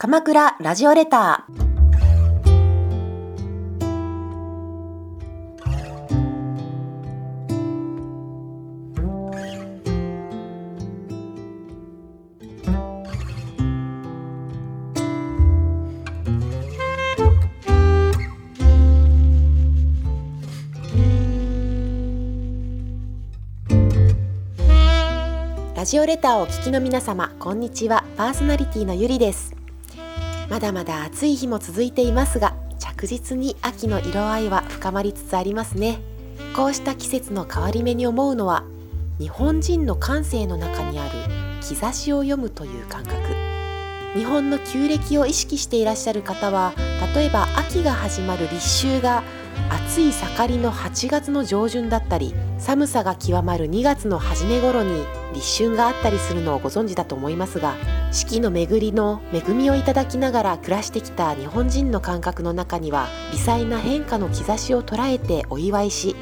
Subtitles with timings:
[0.00, 1.58] 鎌倉ラジオレター。
[25.74, 28.04] ラジオレターをお聞きの皆様こんにちは。
[28.16, 29.57] パーソナリティのゆりです。
[30.48, 36.00] まだまだ暑い日も続いていますが着実に秋の色合いは深まりつつありますね。
[36.56, 38.64] こうした季節の変わり目に思うのは
[39.18, 41.10] 日本人の感性の中にある
[41.60, 43.18] 兆しを読むという感覚。
[44.14, 46.72] 日本の旧暦を意識していらっしゃる方は
[47.14, 48.56] 例えば秋が始まる立
[48.88, 49.22] 秋が
[49.70, 57.74] 暑い盛りの8月の上旬だったり寒さが極まる2月の初め頃に立春があったりするのをご存知だと思いますが
[58.10, 66.16] 四季の巡りの恵みをいただきながら暮らしてきた日本人の感覚の中には微細な変化の兆しを捉えてお祝いし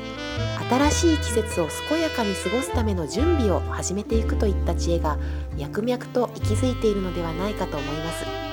[0.68, 5.16] 新しい季節を健やかに過ごすための準備を始めていくといった知恵が
[5.56, 8.46] 脈々と息づいているのではないかと思います。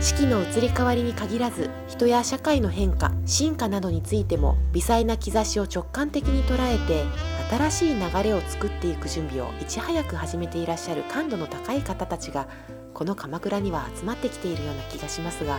[0.00, 7.04] 四季の移り変わりに限らず人や社会の変化進化などについても微細な兆しを直感的に捉えて
[7.50, 12.48] 新しい流れを作っていく準備をいち早く始めていらっしゃる感度の高い方たちが
[12.94, 15.58] この鎌倉には集まってきているような気がしますが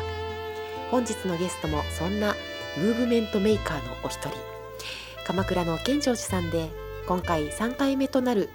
[0.90, 2.36] 本日のゲストもそんな
[2.78, 4.30] ムーブメントメーカーのお一人
[5.26, 6.70] 鎌倉の健長寺さんで
[7.08, 8.50] 今回3回目となる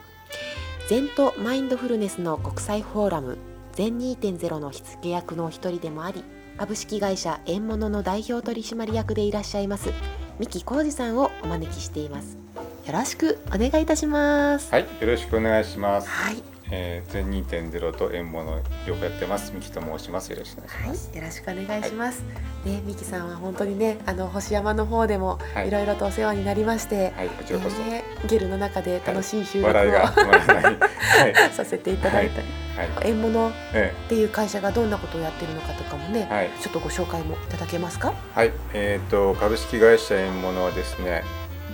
[0.88, 3.38] 禅とマインドフルネスの国際フォーラム
[3.72, 6.24] 全2.0の火付け役のお一人でもあり
[6.58, 9.90] 株式会社縁物の代表取締役でいらっしゃいます
[10.40, 12.38] 三木浩二さんをお招きしています。
[12.86, 16.08] よろしくお願いいたしますはい、よろしくお願いします。
[16.08, 19.52] はい、えー、全2.0と縁物両方やってます。
[19.52, 20.30] ミキと申します。
[20.32, 21.10] よろしくお願いしはます。
[21.12, 22.20] い、よろしくお願いします、
[22.64, 27.76] ね三木さんは本当にねあの星山の方でもはいいろいろとお世話になりまして、はい、こちらこそ。
[27.82, 29.74] ねゲルの中で楽しい収録を。
[29.80, 32.46] はい、させていただいたり、
[32.76, 38.14] はい、縁物っえていう会社がどんなことをやってるのかとかもね、ーはい、ちょっとご紹介もいただけますか？
[38.34, 41.24] はい、えっ、と株式会社縁物はですね、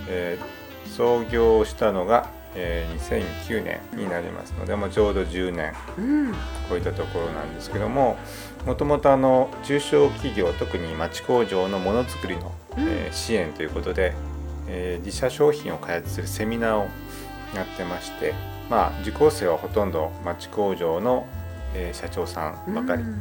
[0.09, 0.56] えー
[0.97, 6.33] 創業したのが、えー、2009年になりますので、もうちょうど10年うん。
[6.69, 8.17] 超えたところなんですけども、
[8.65, 14.13] もともとあの中小企業特に町工場のものづくりの、えー支援ということで、
[14.67, 16.87] えー自社商品を開発するセミナーを
[17.55, 18.33] やってまして、
[18.69, 21.27] まあ受講生はほとんど町工場の、
[21.75, 23.13] えー社長さんばかりうん。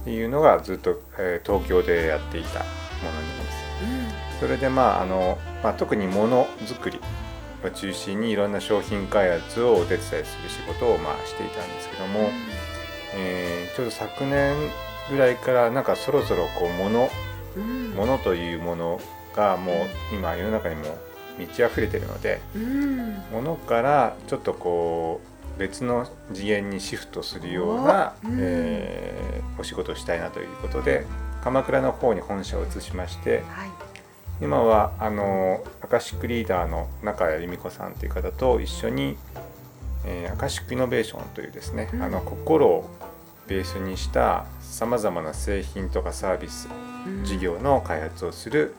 [0.00, 2.64] っていうのがずっと、えー東京でやっていたも
[3.12, 3.69] のになります。
[4.40, 6.98] それでまああの、まあ、特にものづくり
[7.64, 12.30] を中心にいろんな商品開発をお手伝いする仕事をまあしていたんですけども、
[13.14, 14.56] えーちょうど昨年
[15.10, 17.10] ぐらいからなんかそろそろこうもの
[17.56, 17.90] うん。
[17.90, 19.00] ものというもの
[19.36, 20.96] がもう今世の中にも
[21.38, 23.14] 満ち溢れてるのでうん。
[23.32, 25.20] ものからちょっとこ
[25.56, 31.04] う別の次元にシフトするような、おうんえーお仕事をしたいなということで
[31.44, 33.89] 鎌倉の方に本社を移しましてはい
[34.40, 39.16] 今はあのアカシックリーダーの中谷由美子さんという方と一緒に、
[40.06, 42.02] えーアカシックイノベーションというですね、うん。
[42.02, 42.88] あの心を
[43.46, 46.68] ベースにしたさまざまな製品とかサービス
[47.06, 47.24] うん。
[47.24, 48.74] 事業の開発をする、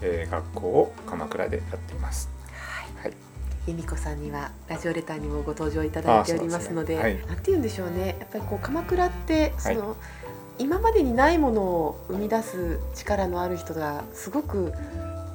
[0.00, 2.30] えー学校を鎌倉でやっています。
[2.52, 3.08] はい。
[3.08, 3.16] はい、
[3.66, 7.12] 由美子さんにはラジオレターにもご登場いただいておりますのでですね。
[7.12, 7.26] はい。
[7.26, 8.16] なんて言うんでしょうね。
[8.18, 9.76] やっぱりこう鎌倉ってそはい。
[9.76, 9.96] の、
[10.58, 14.72] 今までにないものを生み出す力のある人がすごく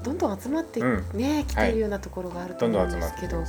[0.03, 1.06] どんどん集まって、うん。
[1.13, 3.44] ね来ているようなところがあると思うんですけど、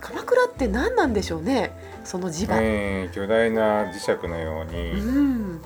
[0.00, 1.70] 鎌倉って何なんでしょうね
[2.04, 5.60] その磁場、えー巨大な磁石のように、うん。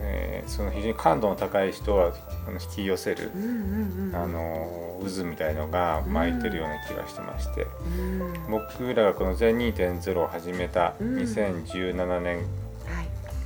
[0.00, 2.12] えーその非常に感度の高い人は
[2.60, 7.66] 引き寄せるう、んうんうんあの渦みたいのが巻いてるような気がしてまして。
[7.86, 8.34] うん。
[8.50, 11.16] 僕らがこの全2.0を始めたうん。
[11.18, 12.46] 2017年はい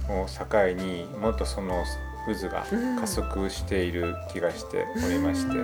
[0.08, 1.84] を境にもっとその
[2.26, 2.96] 渦がうん。
[2.98, 5.58] 加速している気がしておりまして、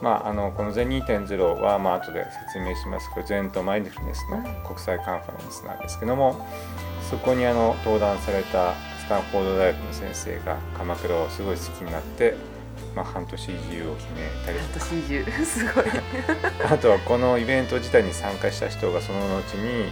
[0.00, 3.10] まあ、あのこの全2.0はまあ後で説明します。
[3.14, 6.46] けど全とマインドフルネスの国際カンファレンスなんですけども
[7.10, 8.74] そこにあの登壇された
[9.04, 12.34] スタンフォード大学の先生が鎌倉をすごい好きになって、
[12.94, 14.84] まあ、半年移住を決めたりとか。
[14.86, 15.84] 半年中 すごい。
[16.72, 19.90] あとはこのイベント自体に参加した人がその後に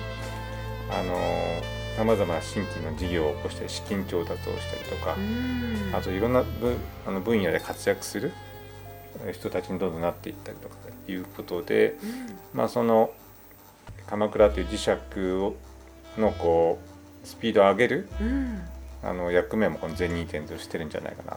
[0.91, 5.95] あのさまざまな新規の事業を起こしたり資金調達をしたりとか、うん。
[5.95, 8.33] あといろんな分あの分野で活躍する
[9.33, 11.97] 人たちにどんどんなっていったりとかということで、
[12.55, 13.11] まあ、その
[14.07, 14.91] 鎌倉という磁石
[15.37, 15.55] を
[16.19, 16.79] のこ
[17.25, 18.63] うスピードを上げるうん。
[19.05, 21.37] あの役目もこの全2.0してるんじゃないかな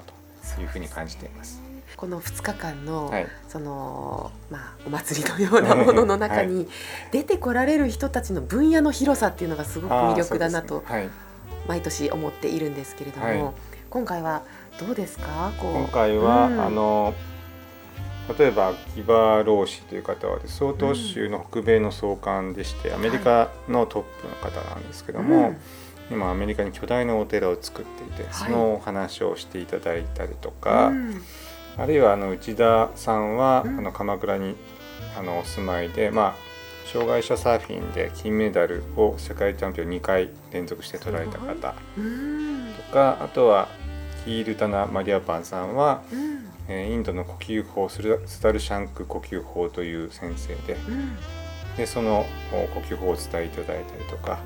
[0.55, 1.64] というふうに感じています。
[2.05, 6.67] この2日間の、はい、そのまあお祭りのようなものの中に
[7.11, 10.83] 出てこられる人たちの分野の広さっていうのがすごく魅力だなと、
[11.67, 13.53] 毎年思っているんですけれども、はい、
[13.89, 14.43] 今回は
[14.79, 15.51] どうですか？
[15.59, 17.15] 今回は、うん、あの
[18.37, 25.57] 例えばギバー・ロー氏という方は総統州の北米の総監でして、うん、アメリカのトップの方なんですけども、はい、
[26.11, 30.91] 今アメリカに巨大なお寺を作っていて、そのお話をしていただいたりとか、
[31.77, 34.55] あるいはあの内田さんは、あの鎌倉に
[35.17, 36.35] あのお住まいで、まあ、
[36.91, 41.63] 障害者サーフィンで金メダルを世界チャンピオン2回連続して取られた方と
[42.93, 43.67] かあとは
[44.23, 46.01] キールタナ・マリアパンさんは、
[46.67, 51.15] えインドの呼吸法スタルシャンク呼吸法という先生でうん、
[51.77, 52.25] でその
[52.73, 54.39] 呼吸法を伝えいただいたりとか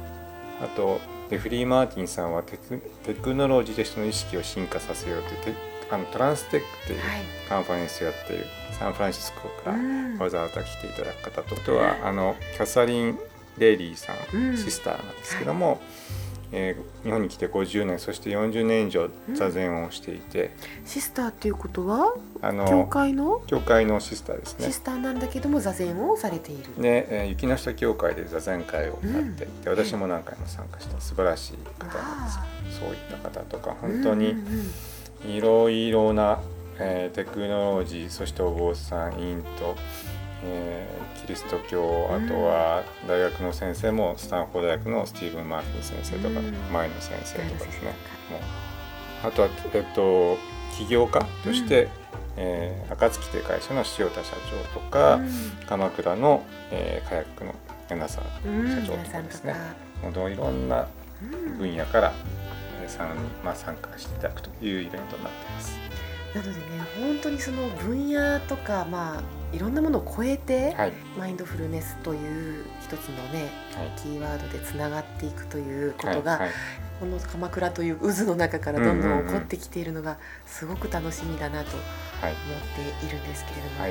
[0.62, 1.00] あと
[1.30, 2.58] デフリー・マーティンさんはテ
[3.14, 5.56] クノロジーで人の意識を進化させようという
[5.91, 7.00] あのトランステックっていう
[7.47, 8.45] カンファレンスをやっている、
[8.77, 13.19] サンフランシスコからわざわざ来ていただく方と、あとはあのキャサリン・
[13.57, 15.77] レイリーさん、シスターなんですけども、はい。
[16.51, 20.51] えー、日本に来て50年そして40年以上座禅をしていて、
[20.81, 23.44] うん、シスターっていうことはあの教会の？
[23.45, 24.65] 教会のシスターですね。
[24.65, 26.81] シスターなんだけども座禅をされている。
[26.81, 32.25] で、えー、雪の下教会で座禅会をやって、うん、で私も何回も参加した素晴らしい方なん
[32.65, 32.80] です。
[32.80, 34.36] そういった方とか本当に
[35.25, 36.39] いろいろな、
[36.80, 39.75] えー、テクノロジーそしてお坊さんイント
[40.44, 46.39] えー、キリスト教あとは大学の先生もスタンフォード大学のスティーブン・マーフィン先生とか、
[46.71, 47.94] 前の先生とかですね。
[48.31, 49.27] もう。
[49.27, 50.38] あとは、えっと、
[50.77, 51.89] 起業家として、うん、
[52.38, 54.33] えー、暁という会社の塩田社
[54.74, 55.30] 長とか、うん、
[55.68, 57.54] 鎌倉の、えー、カヤックの
[57.89, 58.30] 柳沢社
[58.88, 59.56] 長とかですね、
[60.04, 60.88] うん、いろんな
[61.57, 62.13] 分野から、
[62.89, 65.80] えー参まあ、参加していただくというイベントになっています。
[66.33, 66.57] なのでね
[67.00, 76.50] 本当にその分野とかまあいろんなものを超えて、はい、マインドフルネスという一つのね、はい、キーワードでつながっていくということが、はい、
[77.00, 81.83] この鎌倉という渦の中からどんどん起こってきているのがすごく楽しみだなと思っ
[83.01, 83.86] ているんですけれども、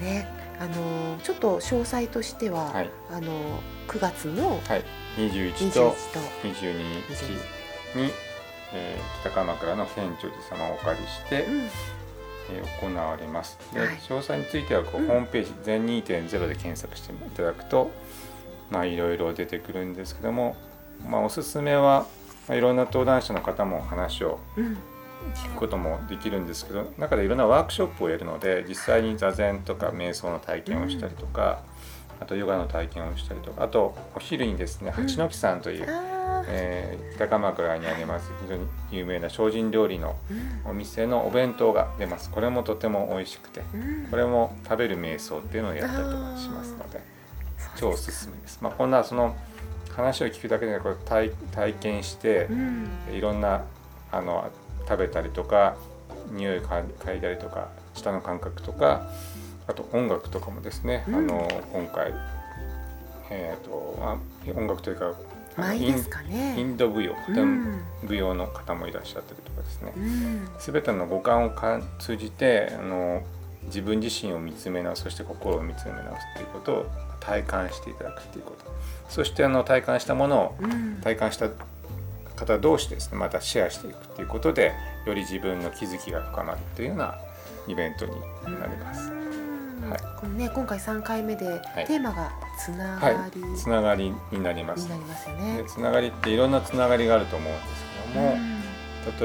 [0.00, 2.72] ねあのちょっと詳細としては、
[3.12, 4.60] あの9月の
[5.16, 5.94] 21と
[6.42, 6.72] 22
[7.08, 7.57] 日
[7.94, 8.10] に、
[8.72, 11.68] えー、北鎌倉の県庁寺様をお借りして、うん。
[12.50, 13.58] え行われます。
[13.72, 17.90] で、はい、詳細についてはこう、ホームページ全2.0で検索していただくと、
[18.70, 20.56] まあ、いろいろ出てくるんですけども、
[21.06, 22.06] まあ、おすすめは、
[22.48, 24.40] まあ、いろんな登壇者の方も話を
[25.34, 31.62] 聞くこともできるんですけど、中でいろんなワークショップをやるので実際に座禅とか瞑想の体験をしたりとか、
[32.20, 35.86] あとヨガの体験をしたりとかあとお昼にですね八の木さんという、
[36.48, 40.16] えー、北鎌倉にあります非常に有名な精進料理の
[40.64, 42.30] お店のお弁当が出ます。
[42.30, 43.62] これもとても美味しくて、
[44.10, 47.00] これも食べる瞑想っていうのをやったりとかしますので
[47.76, 48.58] 超おすすめです。
[48.60, 49.36] まあ、こんなその
[49.94, 52.48] 話を聞くだけでこれ体体験して、
[53.12, 53.62] いろんな
[54.10, 54.50] あの
[54.88, 55.76] 食べたりとか
[56.30, 59.10] 匂い嗅いだりとか舌の感覚とか
[59.68, 62.12] あと音楽とかもですね、あの今回
[63.30, 63.70] えーと、
[64.58, 65.14] 音楽というか
[65.74, 69.92] インインド舞踊古典舞踊の方もいらっしゃったりとかですね、
[70.58, 73.22] すべ、ての五感をか通じてあの
[73.64, 76.86] 自分自身を見つめ直すそして心を見つめ直すということを
[77.20, 78.72] 体感していただくということ。
[79.08, 80.56] そしてあの体感したものを、
[81.02, 81.48] 体感した
[82.36, 84.72] 方同士ですねまたシェアしていくということで
[85.06, 87.18] より自分の気づきが深まるというような
[87.66, 88.12] イベントに
[88.60, 89.27] なります。
[89.86, 94.84] はい、このね今回3回目で、テーマがつながり、はい、つながりになります。
[94.84, 95.64] になりますよね。
[95.66, 98.36] つながりっていろんなつながりがあると思うんですけども、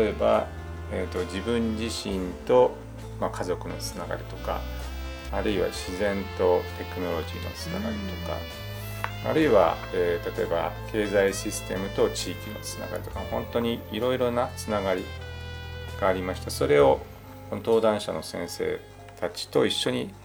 [0.03, 0.47] 例えば、
[0.91, 2.75] えーと、自分自身と、
[3.19, 4.61] まあ、家族のつながりとか
[5.31, 8.37] あるいは自然とテクノロジーのつながりとか、
[9.29, 15.03] あるいは、えー、例えば経済システムと地域のつながりとか本当にいろいろなつながり
[15.99, 16.99] がありましたそれを
[17.51, 18.79] 登壇者の先生
[19.19, 20.22] たちと一緒にま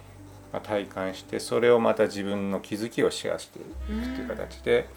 [0.63, 4.89] 体感してそれをまた自分の気づきをシェアしていくという形で、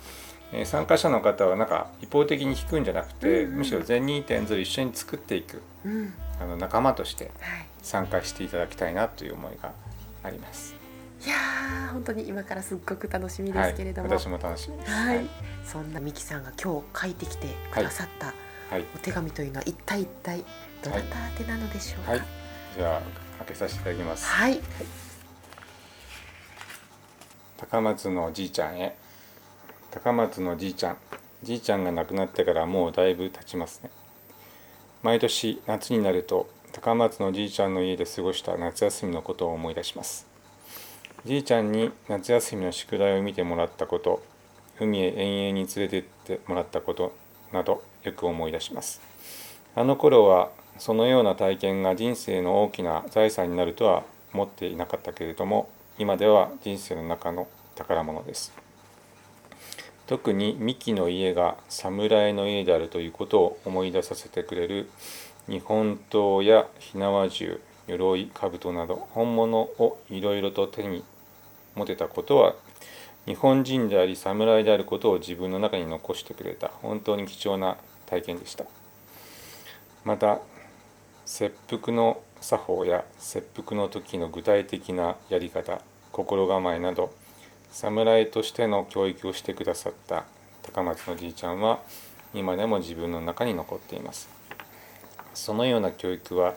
[0.53, 5.61] え参加者の方はなんか一方的に聞くんじゃなくて、むしろ全2.0一緒に作っていく、
[6.39, 7.31] あの仲間として
[7.81, 9.73] 参加していただきたいなという思いが
[10.23, 10.75] あります。
[11.25, 11.35] いや
[11.93, 15.29] 本当に今からすっごく楽しみですけれども、はい、私も楽しみです、はい、
[15.63, 18.33] そんなミキさんが今日書いてきてくださった
[18.95, 20.43] お手紙というのは一体一体
[20.83, 22.21] どなた宛てなのでしょうか、はい、
[22.75, 23.01] じゃあ
[23.39, 24.25] 開けさせていただきます。
[24.25, 24.59] はい、
[27.61, 28.95] 高松のじいちゃんへ。
[29.91, 30.97] 高松のじいちゃん。
[31.43, 33.91] じいちゃんが亡くなってからもうだいぶ経ちますね。
[35.03, 40.25] 毎年夏になると高松のじいちゃんの家で過ごした夏休みのことを思い出します。
[41.23, 44.23] じいちゃんに夏休みの宿題を見てもらったこと
[44.79, 47.13] 海へ遠泳に連れて行ってもらったこと
[47.53, 48.99] などよく思い出します。
[49.75, 50.49] あの頃は
[50.79, 54.03] そのような体験が人生の大きな財産になるとは
[54.33, 55.69] 思っていなかったけれども
[56.01, 58.51] 今では人生の中の宝物です。
[60.07, 64.89] 特に三木の家が侍の家であるということを思い出させてくれる
[65.47, 71.03] 日本刀や火縄銃鎧兜など本物をいろいろと手に
[71.75, 72.55] 持てたことは
[73.27, 77.77] 日本人であり侍であることを自分の中に残してくれた本当に貴重な
[78.07, 78.65] 体験でした。
[80.03, 80.39] また
[81.27, 85.79] 切腹の作法や切腹の時の具体的なやり方
[86.11, 87.13] 心構えなど
[87.71, 90.25] 侍としての教育をしてくださった
[90.63, 91.79] 高松のじいちゃんは
[92.33, 94.29] 今でも自分の中に残っています。
[95.33, 96.55] そのような教育は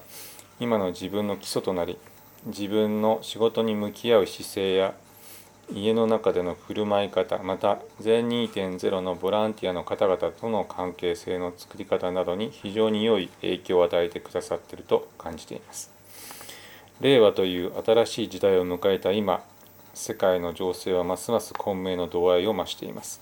[0.60, 1.98] 今の自分の基礎となり
[2.46, 4.94] 自分の仕事に向き合う姿勢や
[5.72, 15.93] 家の中での振る舞い方また全2.0のボランティアの方々との関係性の作り方などに非常に良い影響を与えてくださっていると感じています。
[17.00, 19.42] 令和という新しい時代を迎えた今
[19.94, 23.20] 世界の情勢はますます混迷の度合いを増しています。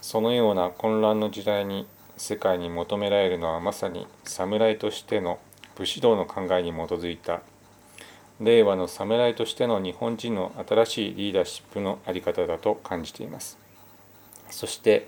[0.00, 1.86] そのような混乱の時代に
[2.16, 5.38] 世界に求められるのはまさに侍としての
[5.76, 7.42] 武士道の考えに基づいた
[8.40, 13.58] 令和の侍としての日本人の新しいリーダーシップの在り方だと感じています。
[14.50, 15.06] そして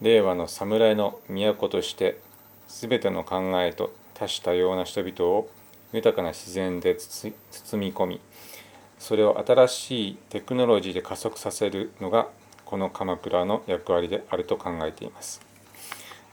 [0.00, 2.18] 令和の侍の都として
[2.66, 5.48] 全ての考えと多種多様な人々を
[5.92, 7.32] 豊かな自然で包
[7.74, 8.20] み込み
[8.98, 12.28] それを新しいテクノロジーで加速させるのが
[12.64, 15.40] この鎌倉の役割であると考えています。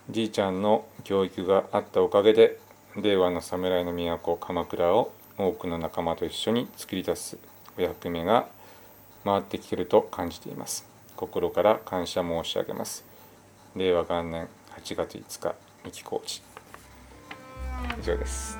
[0.09, 2.59] じいちゃんの教育があったおかげで
[2.95, 7.37] 令和の侍の都鎌倉を多くの仲間と一緒に作り出す
[7.77, 8.47] お役目が
[9.23, 10.85] 回ってきてると感じています。
[11.15, 13.05] 心から感謝申し上げます。
[13.75, 14.47] 令和元年
[14.77, 16.41] 8月5日三木コーチ
[17.99, 18.57] 以上です。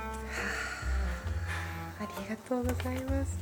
[2.02, 3.38] りがとうございます。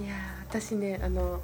[0.00, 0.14] いや
[0.48, 1.40] 私ねあの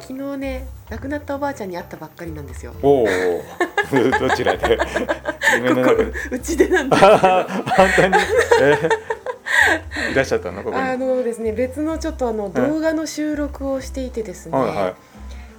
[0.00, 2.74] 昨日ね亡くなったおばあちゃんに会ったばっかりなんですよ。
[2.82, 3.06] おお
[4.18, 4.78] どちらで？
[6.30, 7.18] うちでなんですけど。
[7.18, 8.14] 本当に、
[8.62, 10.12] えー？
[10.12, 10.60] いらっしゃったの？
[10.74, 14.94] あのですね別のちょっとあの動画の収録をしていてですね、はいはい。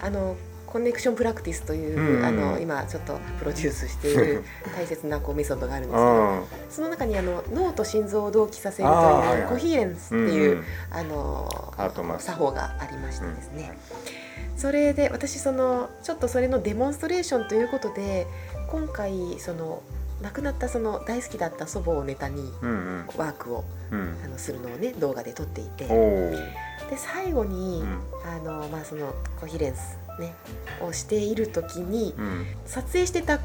[0.01, 0.35] あの
[0.71, 4.43] コネクションプラクティスという、うんうんあの今ちょっとプロデュースしている
[4.75, 6.43] 大切なこうメソッドがあるんですけどうん。
[6.69, 8.95] その中にあの脳と心臓を同期させると
[9.35, 10.57] いうコヒーレンスっていう、うん。
[10.59, 11.49] うんあの
[12.19, 13.73] 作法がありましてですね、
[14.53, 14.59] うん。
[14.59, 18.27] それで私そのちょっとそれのデモンストレーションということで
[18.69, 19.81] 今回その
[20.21, 22.43] 亡くなったその大好きだった祖母をネタに
[23.17, 24.17] ワークをうん。
[24.23, 25.87] あのするのをね動画で撮っていて
[26.91, 27.99] で最後に、うん。
[28.23, 30.35] あのまあそのコヒーレンスね
[30.81, 32.45] をしている時にうん。
[32.65, 33.39] 撮影してた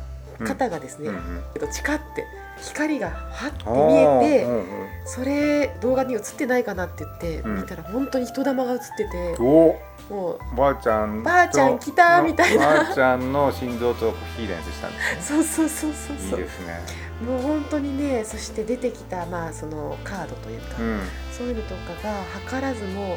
[0.44, 2.26] 方がですね、うんうんえっとチカって
[2.60, 4.66] 光がはってあ見えて、ーうん
[5.06, 7.56] それ動画に映ってないかなって言って、うん。
[7.56, 9.78] 見たら本当に人玉が映ってても
[10.10, 12.66] うばあちゃんとばあちゃん来たみたいな。
[12.66, 15.22] ばあちゃんの心臓とヒーレンスしたんですね。
[15.22, 16.80] そうそうそうそういいそうですね
[17.25, 21.00] もう本当にねそして出てきたまあそのカードというか、うん。
[21.32, 23.16] そういうのとかが図らずも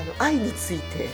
[0.00, 1.08] あの愛について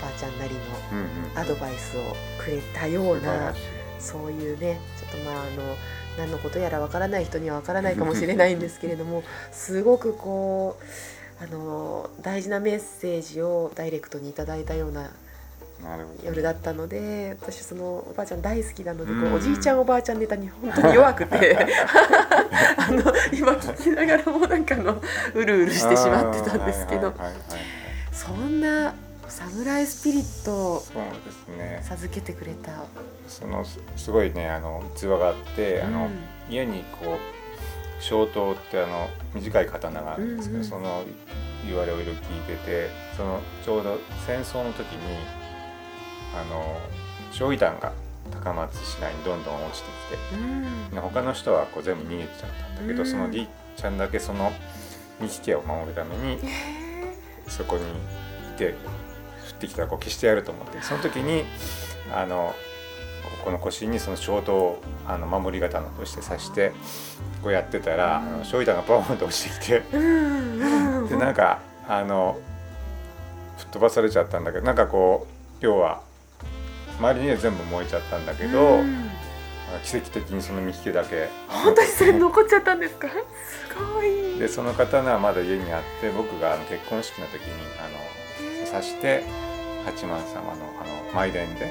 [0.00, 0.60] ばあちゃんなりの
[0.92, 1.38] うんうん。
[1.38, 3.60] アドバイスをくれたような素晴らしい。
[3.98, 5.76] そういうねちょっとまああの
[6.18, 9.22] 何のことやらわからない人にはわからないかもしれないんですけれども
[9.52, 10.76] すごくこ
[11.40, 15.10] うあの大事なメッセージをダイレクトにいただいたような
[16.24, 21.56] 夜だったので私そのおばあちゃん大好きなのでこうおじいちゃんおばあちゃんネタに本当に弱くて
[22.76, 25.02] あの今聞きながらもなんかあの
[25.34, 27.12] うるうるしてしまってたんですけど。
[28.12, 28.94] そんな
[29.26, 30.82] サムライスピリットを
[31.82, 32.84] 授けてくれた。
[33.26, 36.10] そのすすごいねあの逸話があって、あのうん
[36.50, 40.68] 家にこう小刀ってあの短い刀があるんですけど、うんうん。
[40.68, 41.02] その
[41.66, 45.18] 言われをいろいろ聞いててそのちょうど戦争の時に
[46.34, 46.78] あの
[47.32, 47.92] 焼夷弾が
[48.30, 50.90] 高松市内にどんどん落ちてきてうん。
[50.90, 53.08] で他の人はこう全部逃げてちゃったんだけど、うん。
[53.08, 53.46] そのりっ
[53.76, 54.52] ちゃんだけその
[55.20, 57.14] 幹家を守るためにえ
[57.48, 58.74] そこにいて降
[59.50, 61.44] ってきたらこう消してやると思ってその時に
[62.12, 62.54] あの
[63.40, 66.72] ここの腰にその衝動をあの守り刀として刺して
[67.42, 72.38] こうやってたら、あの焼夷弾がポーンと落ちてきてでなんかあの
[73.58, 75.26] 吹っ飛ばされちゃったんだけどなんかこ
[75.60, 76.02] う要は
[76.98, 79.10] 周りには全部燃えちゃったんだけど、うん。
[79.84, 81.28] 奇跡的にその2匹だけ。
[81.48, 83.08] 本当にそれ残っちゃったんですか？
[83.08, 84.38] すごい。
[84.38, 87.88] でその刀はまだ家にあって僕があの結婚式の時にあ
[88.62, 89.24] の刺して
[89.86, 91.66] 八幡様のあの舞殿で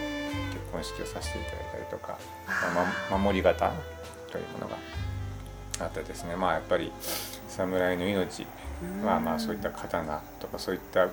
[0.51, 2.17] 結婚式をさせていただいたりとか、
[3.09, 3.71] まあ、守り刀
[4.31, 4.75] というものが
[5.79, 6.91] あってですねまあやっぱり
[7.49, 8.47] 侍の命
[9.03, 11.07] まあまあそういった刀とかそういった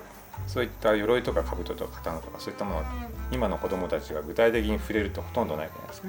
[0.47, 2.85] そういった鎧とか兜とか刀とかそういったもの
[3.31, 6.01] 今の子供たちが具体的に触れるとほとんどないじゃないです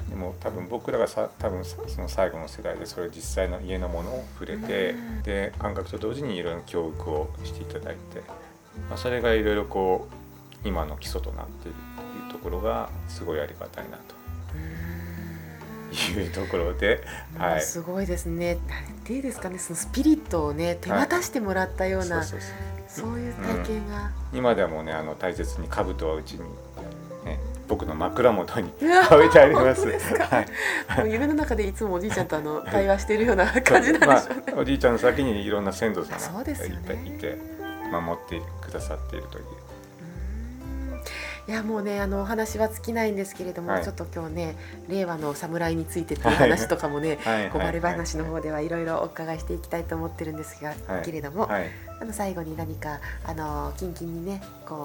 [0.00, 0.10] か。
[0.10, 8.22] でも多分僕らがさ多分その最後の世代でそれ実際の家のものを触れてで感覚と同時にいろいろな教育をしていただいて、
[8.88, 14.18] まあ、それがいろいろこう今の基礎となっているというところがすごいありがたいなと。
[15.90, 17.02] いうところで、
[17.38, 18.58] はい、すごいですね。
[18.68, 22.26] なんていうんですかね、そのスピリットをね手渡してもらったような、はい、
[22.88, 26.40] そういう体験が、うん、今でもねあの大切に兜はうちに、
[27.24, 28.72] ね、僕の枕元に
[29.10, 29.86] 置いてあります。
[29.86, 30.40] は
[31.06, 34.42] い、夢の中でいつもおじいちゃんとあの対話しているような感じなんでしょうね。
[34.48, 36.52] まあ、おじいちゃんの先にいろんな先祖様がいて,、
[37.06, 37.38] いて
[37.92, 39.44] 守ってくださっているという。
[41.48, 51.70] いやもうねあのお話は尽きないんですけれども、はい、ちょっと今日ね令和の侍についてという話とかもね、はい、こばれ話の方ではいろいろお伺いしていきたいと思ってるんですが、はい、けれども、はい、
[52.02, 54.76] あの最後に何かあのキンキンにねこう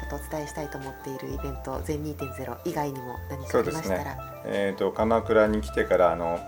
[0.00, 6.40] ちょっとお伝えしたいと思っているイベント全2.0以外にも何かありましたら、ね、えーと、鎌倉に来てからあの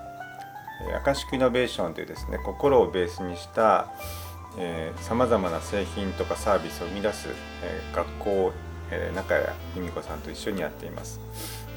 [0.96, 3.86] アカシックイノベーションというですね心をベースにした
[5.00, 7.28] さまざまな製品とかサービスを生み出す、
[7.62, 8.52] えー、学校
[8.90, 11.20] えー、中谷由美子さんと一緒にやっています。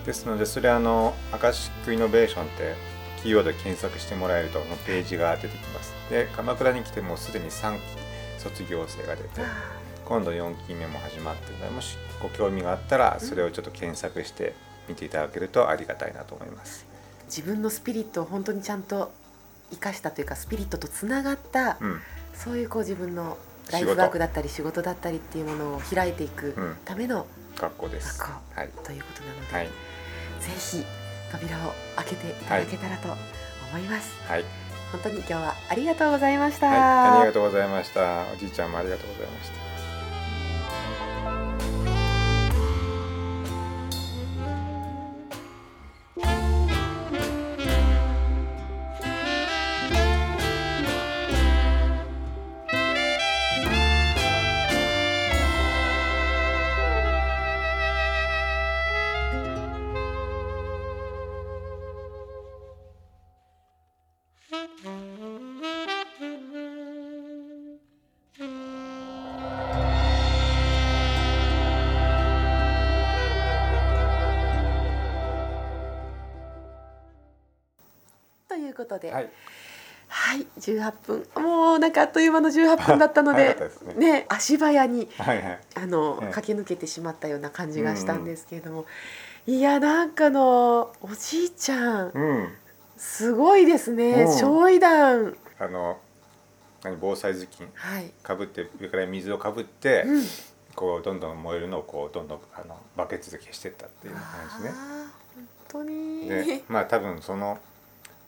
[0.06, 2.76] ですのでそれあのアカシックイノベーションって
[3.22, 5.94] キーワードで検索してもらえるとのページが出てきます。
[6.10, 7.82] で鎌倉に来てもすでに3期
[8.38, 9.42] 卒業生が出て
[10.06, 14.54] 今度4期目も始まってるのでもしご興味があったらそれをちょっと検索して
[14.88, 16.86] 見ていただけるとありがたいなと思います。
[17.26, 19.12] 自分のスピリットを本当にちゃんと
[19.72, 22.00] 生かしたというかスピリットとつながった、うん、
[22.34, 23.38] そういうこう自分の
[23.72, 27.26] ライフワークだったり仕事だったりっていうものを開いていくための
[27.58, 28.20] 学校です。
[28.20, 29.72] 学校、はい、ということなので、はい、ぜ
[30.58, 30.86] ひ
[31.32, 33.10] 扉を開けていただけたらと
[33.72, 34.16] 思います。
[34.28, 34.46] はい。
[34.92, 36.68] 本当に今日はありがとうございました。
[36.68, 38.24] はい、ありがとうございました。
[38.34, 39.67] おじいちゃんもありがとうございました。
[78.98, 79.14] ことで。
[79.14, 79.30] はい。
[80.10, 81.44] はい、18分。
[81.44, 83.58] もうなんかあっという間の18分だったので
[83.96, 88.86] ね、ね、足早に、はいはい、あの、駆け抜けてしまったような感じがしたんですけれども、
[89.48, 92.54] うん、いやなんかのおじいちゃん、うん、
[92.96, 95.38] すごいですね、うん、焼夷弾。
[95.60, 96.00] あの
[96.84, 97.68] 何防災頭巾。
[98.24, 100.24] かぶって上から水をかぶって、うん、
[100.76, 104.24] こうどんどん燃えるのをこうどんどんあのバケツで消していったっていう感
[104.60, 104.72] じね。
[105.36, 106.30] 本当に。
[106.30, 107.60] でまあ多分その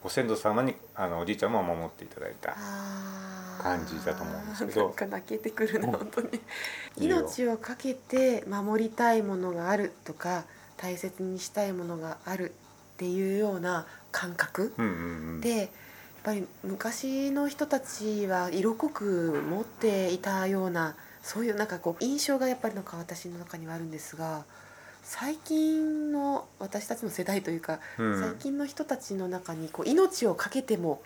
[0.02, 2.56] ご先祖様にあのおじいちゃんも守っていただいた
[3.62, 4.84] 感じだと思うんですけど。
[4.86, 6.28] なんか泣けてくるな本当に。
[6.98, 10.44] 命をかけて守りたいものがあるとか
[10.76, 15.68] 大切にしたいものがあるっていうような感覚、うんうんうん、でやっ
[16.22, 24.44] ぱり昔の人たちは色濃く持っていたようなそういうなんかこう印象がやっぱりなんか私の中にはあるんですが
[25.12, 31.02] 最近の私たちの世代というか、うん、最近の人たちの中にこう命を懸けても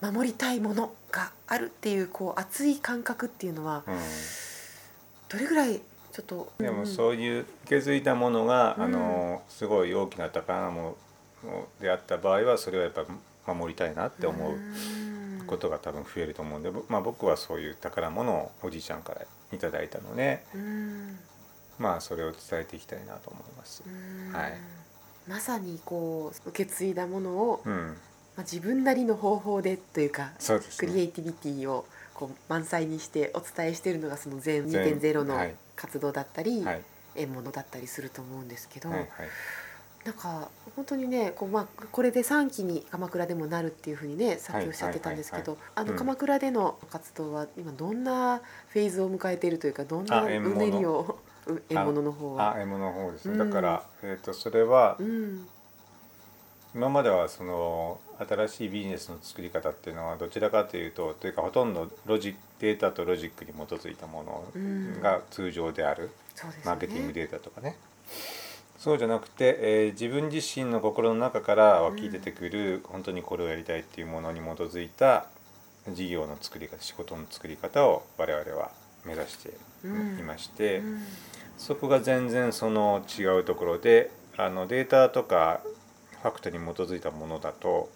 [0.00, 3.94] 守りたいものがあるっていうこう熱い感覚っていうのは、うん、
[5.28, 10.96] どれぐらいちょっと、でもそういう受け継いだものが、うん、あのすごい大きな宝物
[11.82, 12.92] であった場合はそれはやっ
[13.44, 14.58] ぱ守りたいなって思う
[15.46, 19.20] ことが多分増えると思うんで、まあ、僕はそういう宝物をおじいちゃんから
[19.52, 20.42] 頂いたので、
[21.78, 23.82] まあそれを伝えていきたいなと思います。
[24.32, 24.52] はい、
[25.28, 27.94] まさにこう受け継いだものを、うん、ま
[28.38, 35.38] あ、自分なりの方法でというかね、クリエイティビティをこう満載にしてお伝えしているのがその全2.0の
[35.76, 36.82] 活動だったり、はい、
[37.16, 38.88] 縁物だったりすると思うんですけど。
[38.88, 39.08] はいはい。
[40.04, 51.18] なんか本当にねこう、まあ、これで3期に鎌倉でもなるっていうふうにねさっきおっしゃってたんですけどあの鎌倉での活動は今どんなフェーズを迎えているというかどんなうねりを
[51.68, 52.54] 獲物の方は。
[52.54, 53.38] あ獲物の方ですね。
[53.38, 55.46] だから、えーと、それは、うん、
[56.74, 64.44] 今まではその新しいビジネスの作り方っていうのはどちらかというとというかほとんどロジデータとロジックに基づいたもの
[65.00, 66.62] が通常である、そうですね。
[66.66, 67.76] マーケティングデータとかね。
[68.78, 75.26] そうじゃなくて、えー自分自身の心の中から湧き出てくる、本当にこれをやりたいっていうものに基づいた
[75.88, 78.72] 事業の作り方仕事の作り方を我々は
[79.04, 79.50] 目指して
[80.18, 81.02] いまして、うん
[81.58, 85.60] そこが全然その違うところであのデータとか
[86.22, 87.90] ファクトに基づいたものだと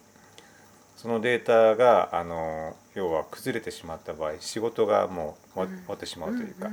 [0.97, 6.71] そのデータがあの要は崩れてしまった場合仕事がもう終わってしまうというか、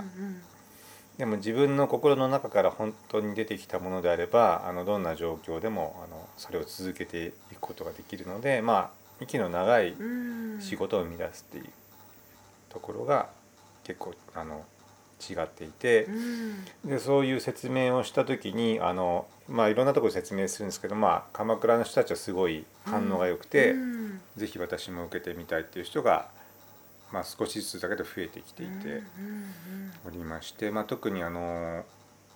[1.18, 8.90] でも自分の心の中から本当に出てきたものであればあのどんな状況でもあのそれを続けていくことができるのでまあ
[9.22, 10.62] 息の長いうん。
[10.62, 11.66] 仕事を生み出すっていう
[12.70, 13.30] ところが
[13.84, 14.66] 結構あの
[15.22, 16.12] 違っていてう。
[16.12, 26.30] んでそういう説明をした時にあの、まあ、いろんなところで説明するんですけど、まあ、鎌倉の人たちはすごい反応が良くて、うんぜひ私も受けてみたいっていう人が、
[27.12, 29.02] まあ、少しずつだけど増えてきていて
[30.06, 31.86] おりまして、まあ、特にあの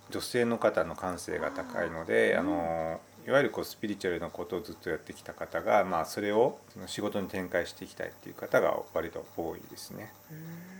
[0.09, 10.13] 女性の方の感性が高いのであのいわゆるこうスピリチュアルなことをずっとやってきた方が、まあ、それをその仕事に展開していきたいっていう方が割と多いですね。
[10.31, 10.78] うん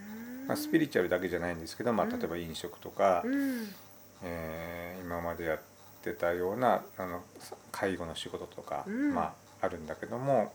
[0.50, 2.20] まあ、スピリチュアルだけじゃないんですけど、まあ、うん。
[2.20, 3.68] 例えば飲食とか、うん。
[4.24, 5.60] えー今までやっ
[6.04, 7.24] てたようなあの
[7.72, 9.14] 介護の仕事とか、うん。
[9.14, 10.52] まあ、あるんだけども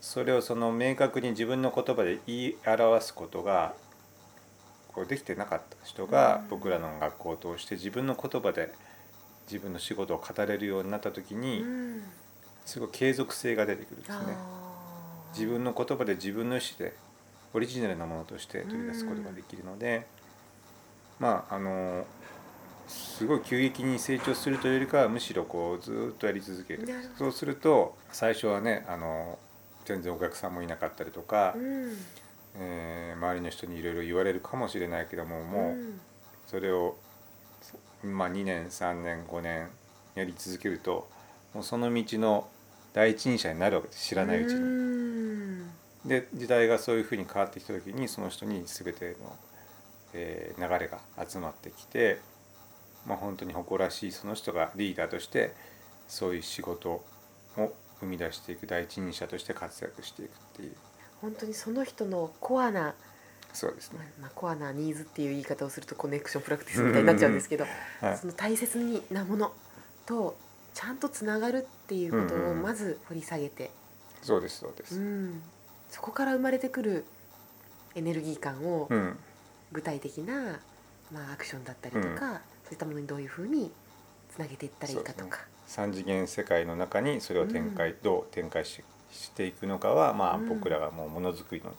[0.00, 3.74] それをその明確に自分の言葉で言い表すことが
[4.94, 6.48] こうできてなかった人がうん。
[6.50, 8.72] 僕らの学校を通して自分の言葉で
[9.46, 12.02] 自分の仕事を語れるようになった時にうん。
[12.66, 14.36] すごい継続性が出てくるんですね。
[15.32, 16.94] 自分の言葉で自分の意思で
[17.54, 20.06] オリジナルなものとして取り出すことができるので、
[21.18, 22.04] まああの
[22.86, 26.88] すごい急激に成長するというよりかはむしろこうずーっとやり続ける。
[27.16, 29.38] そうすると最初はねあの
[29.84, 31.96] 全然お客さんもいなかったりとか、うん。
[32.60, 35.76] えー周りの人にいろいろ言われるかもしれないけどももう
[36.46, 36.96] それを、
[38.02, 39.68] まあ、2年3年5年
[40.14, 41.08] やり続けると
[41.52, 42.48] もうその道の
[42.92, 44.06] 第一人者になるわけです。
[44.08, 44.60] 知らないうちに。
[44.60, 45.07] うん
[46.04, 49.36] で時代がそういうふうに変わってきた時にその人に全ての、
[50.14, 52.20] えー流れが集まってきて、
[53.06, 55.54] まあ、本当に誇らしいその人がリーダーとして
[56.08, 57.04] そういう仕事を
[58.00, 60.72] 生み出していく第一人者として活躍していくっていう。
[61.20, 62.94] 本当にその人のコアな、
[63.52, 63.98] そうですね。
[64.20, 67.64] まあ、コアなニーズっていう言い方をするとコネクションプラクティスみたいになっちゃうんですけど、
[68.00, 68.18] はい。
[68.18, 69.52] その大切なもの
[70.06, 70.36] と
[70.74, 73.70] ちゃんとつながるっていうことをうんうんまず掘り下げて、
[74.22, 74.98] そうですそうでうす。
[74.98, 75.42] ん
[75.88, 77.04] そこから生まれてくる
[77.94, 79.16] エネルギー感をうん、
[79.72, 80.60] 具体的な、
[81.12, 82.16] まあ、アクションだったりとか、うん。
[82.16, 82.20] そ
[82.70, 83.70] ういったものにどういうふうに
[84.30, 85.40] つなげていったらいいかとか。
[85.66, 90.48] 三次元世界の中にそれを展開、どう展開ししていくのかは、まあ、うん。
[90.48, 91.74] 僕らがもうものづくりの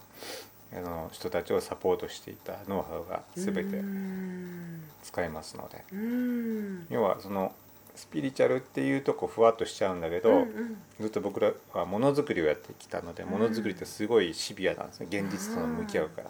[0.72, 4.84] あの人たちをサポートしていたノウハウが全てうん。
[5.04, 5.84] 使えますので。
[5.94, 6.88] うん。
[6.90, 7.54] 要はその
[8.00, 10.78] スピリチュアルっていうとこふわっとしちゃうんだけど、うんうん。
[11.02, 13.30] ずっと僕らはものづくりをやってきたのでうん。
[13.30, 15.08] ものづくりってすごいシビアなんですね。
[15.10, 16.30] 現実との向き合うから。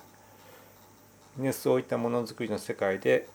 [1.37, 3.29] でそういったものづくりの世界で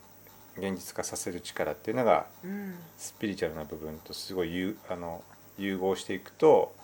[0.57, 2.75] 現実化させる力っていうのがうん。
[2.97, 5.23] スピリチュアルな部分とすごい融あの
[5.57, 6.75] 融合していくと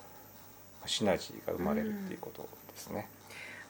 [0.86, 3.10] シナジーが生まれるっていうことですね。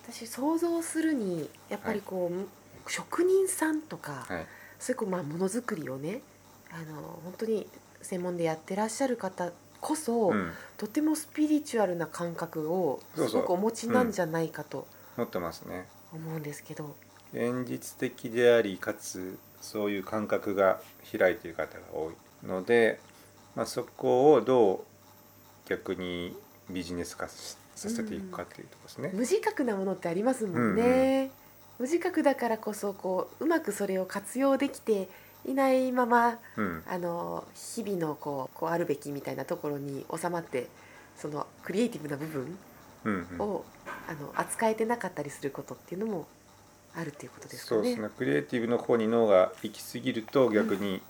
[0.08, 4.46] 私想像するにやっぱりこう、職人さんとか、はい、
[4.80, 6.22] そういうこうまあものづくりをね
[6.72, 7.68] あの本当に
[8.02, 15.86] 専門でやってらっしゃる方こそ、うん、とてもスピリチュアルな感覚をすごくお持ちなんじゃないかと持ってますね。
[16.14, 16.96] 思うんですけど。
[17.34, 20.82] 現実的でありかつそういう感覚が
[21.18, 23.00] 開いている方が多いので、
[23.56, 26.36] まあ、そこをどう逆に
[26.70, 29.12] ビジネス化しさせていくかっていうところですね。
[29.14, 31.32] 無自覚なものってありますもんね、
[31.80, 35.08] 無自覚だからこそこううまくそれを活用できて
[35.46, 40.68] いないままうん、あの日々のこうこうあるべきみたいなところに収まって
[41.18, 42.58] そのクリエイティブな部分
[43.06, 43.66] うん、うん、を、
[44.08, 46.28] あの扱えてなかったりすることっていうのも
[46.96, 47.82] あるっていうことですかね。
[47.82, 48.10] そうですね。
[48.18, 51.02] クリエイティブの方に脳が行き過ぎると逆に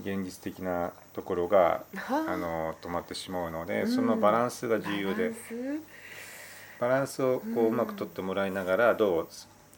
[0.00, 2.32] 現実的なところが、はあ。
[2.32, 3.94] あの止まってしまうので、うん。
[3.94, 5.16] そのバランスが重要で。
[5.16, 5.80] バランス。
[6.80, 7.56] バランスをこうん。
[7.56, 9.28] ううまく取ってもらいながらどう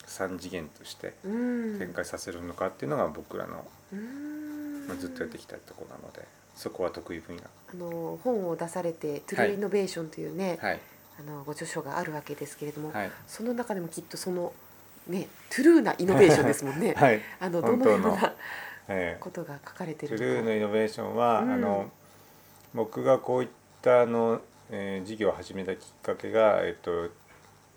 [0.06, 1.78] 三次元としてうん。
[1.78, 4.86] 展開させるのかっていうのが僕らの、うん。
[4.86, 7.42] まあ、ずっとやってきたところなのでそこは得意分野。
[7.42, 10.80] あの本を出されて「トゥルーイノベーション」というね、はい。
[11.18, 13.10] あのご著書があるわけですけれども、はい。
[13.26, 14.52] その中でもきっとその
[15.08, 16.94] ねトゥルーなイノベーションですもんね。
[16.98, 17.20] はい。
[17.40, 18.34] あのどののような
[18.88, 20.24] えことが書かれてるのか。
[20.24, 21.52] ゥルーのイノベーションは、うん。
[21.52, 21.90] あの
[22.74, 23.48] 僕がこういっ
[23.82, 27.10] ターの、えー事業を始めたきっかけが、えっと、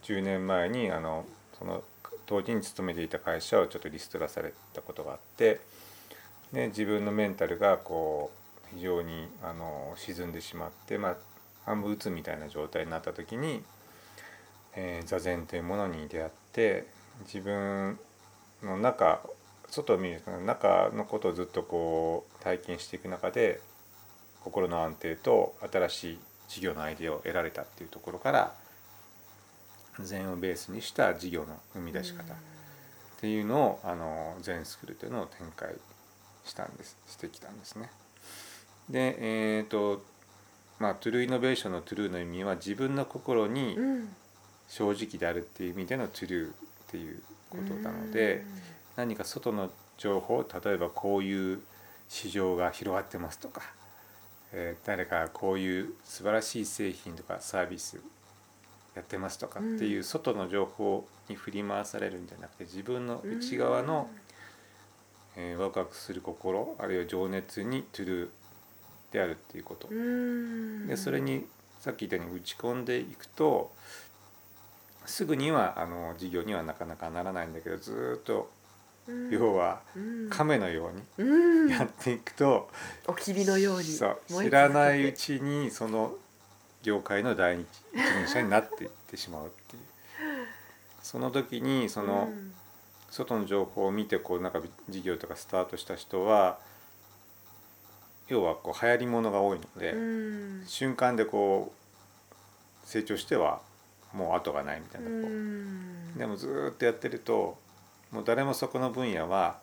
[0.03, 1.25] 10年前にあの
[1.57, 1.83] その
[2.25, 5.59] 当時に勤めていた会社をちょっとリストラされたことがあって
[6.53, 8.31] で自分のメンタルがこ
[8.73, 11.15] う非常にあの沈んでしまって、まあ、
[11.65, 13.63] 半分鬱みたいな状態になった時に、
[14.75, 16.87] えー座禅というものに出会って
[17.25, 17.99] 自分
[18.63, 19.21] の中
[19.69, 23.59] 外を見る中のことをずっとこう体験していく中で
[24.43, 28.53] 心の安定と新しい事業のアイデアを得られたっていうところから
[30.01, 32.37] 禅をベースにした事業の生み出し方っ
[33.19, 35.73] ていうのをあの禅スクールというのを展開
[36.43, 37.89] したんですしてきたんですね。
[38.89, 39.17] で
[39.57, 40.03] えっ、と
[40.79, 44.15] まあトゥルーイノベーションのトゥルーの意味は自分の心にうん。
[44.67, 46.53] 正直であるっていう意味でのトゥルーっ
[46.87, 48.43] ていうことなので
[48.95, 51.61] 何か外の情報例えばこういう
[52.09, 53.61] 市場が広がってますとか、
[54.53, 58.01] えー誰かこういう素晴らしい製品とかサービス
[58.95, 64.09] やってますとかっていう外の情報に振り回されるんじゃなくて自分の内側の、
[65.35, 68.29] えーワクワクする心あるいは情熱にトゥルー
[69.11, 69.89] であるっていうこと。
[69.89, 70.87] うん。
[70.87, 71.45] でそれに
[71.79, 73.71] さっき言ったように打ち込んでいくと
[75.05, 78.49] すぐにはあの事業にはなかなかならないんだけどずーっと
[79.07, 79.29] うん。
[79.29, 80.29] 要はうん。
[80.29, 81.67] 亀のよううん。
[81.67, 82.69] にやっていくと、
[83.07, 83.85] おきびのように。
[83.85, 84.01] 知
[84.49, 86.15] らないうちにその
[86.85, 89.81] 業界の第一人者になっていってしまうっていう。
[91.01, 92.53] その時にそのうん。
[93.11, 96.59] 外の情報を見てこうなんか事業とかスタートした人は
[98.27, 99.91] 要はこう流行りものが多いので。
[99.91, 100.63] うん。
[100.67, 103.61] 瞬間でこう成長しては
[104.13, 105.29] もう後がないみたいなとこ、う。
[105.29, 106.17] ん。
[106.17, 107.57] でもずーっとやってると
[108.11, 109.57] もう誰もそこの分野は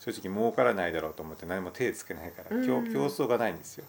[0.00, 3.84] 正直儲からないだろうと思って何も手つけないから、競争がないんですよ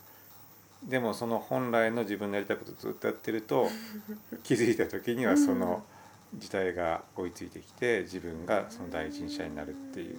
[0.84, 3.70] でもその本来の自分のやりたいことずっとやってると
[4.44, 5.84] 気づいた時にはその
[6.36, 10.18] 時代が追いついてきて自分がその第一人者になるっていう。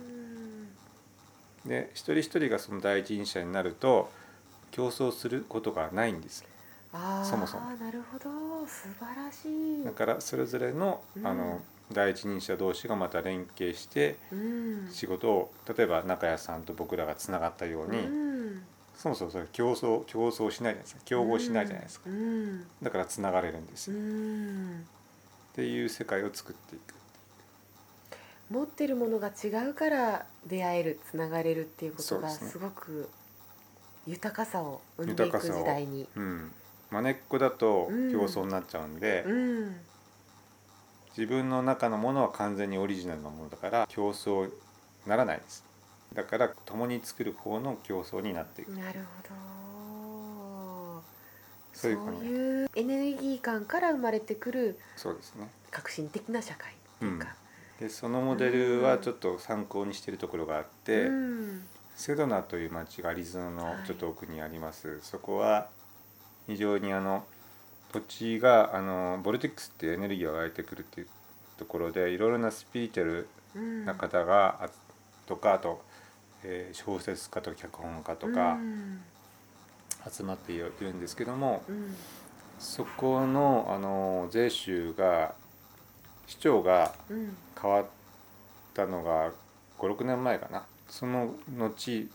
[1.67, 4.11] で一人一人がその第一人者になると
[4.73, 6.45] 競争することがないんです。
[6.93, 7.71] そもそも。
[7.77, 8.67] なるほど。
[8.67, 9.85] 素晴らしい。
[9.85, 11.27] だからそれぞれの,、うん。
[11.27, 11.61] あの
[11.93, 14.89] 第一人者同士がまた連携してうん。
[14.91, 18.22] 仕事を例えば中谷さんと僕らがつながったように、うん
[18.95, 21.01] そもそもそれ競争競争しないじゃないですか。
[21.05, 22.65] 競合しないじゃないですか、うん。
[22.83, 24.87] だからつながれるんですうよ、っん
[25.55, 26.95] ていう世界を作っていく
[28.51, 33.09] 持ってるものが違うから出会えるつながれるっていうことがすごく
[34.07, 35.59] 豊かさを生んでいく豊かさを。
[35.61, 36.09] 時代に。
[36.15, 36.53] うん。
[36.91, 38.13] まねっこだとうん。
[38.13, 39.77] 競争になっちゃうんで、うん。
[41.17, 44.53] 自分の中のものは完全にオリジナルなものだから競争に
[45.07, 45.65] ならないです
[46.15, 48.69] だから共に作る方の競争になっていく。
[48.73, 51.03] なるほど。
[51.73, 55.49] そういうエネルギー感から生まれてくるそうですね。
[55.71, 57.35] 革新的な社会っていうか、
[57.81, 61.65] でそのモデルはちょっと参考にしてるところがあって、うん。
[61.97, 63.87] セドナという町がアリゾナのはい。
[63.87, 65.69] ちょっと奥にあります、そこは
[66.47, 67.25] 非常にあの
[67.91, 71.09] 土地があのボルテックスっていうエネルギーが湧いてくるっていう
[71.59, 73.85] ところでいろいろなスピリチュアルうん。
[73.85, 74.71] な方が、あ
[75.27, 75.83] とかあと、
[76.45, 79.01] えー小説家と脚本家とかうん
[80.11, 81.95] 集まっているんですけども、うん
[82.59, 85.35] そこのあの税収が
[86.27, 87.87] 市長がうん変わっ
[88.75, 89.33] たのが
[89.79, 90.65] 56年前かな。
[90.89, 92.09] その後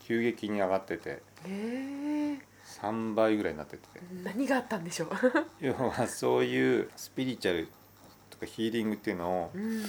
[0.00, 2.38] 急激に上がっててへえ
[2.80, 3.82] 3倍ぐらいになってて。
[4.24, 5.08] 何があったんでしょう、
[5.60, 7.68] 要はそういうスピリチュアル
[8.30, 9.84] とかヒーリングっていうのをうん。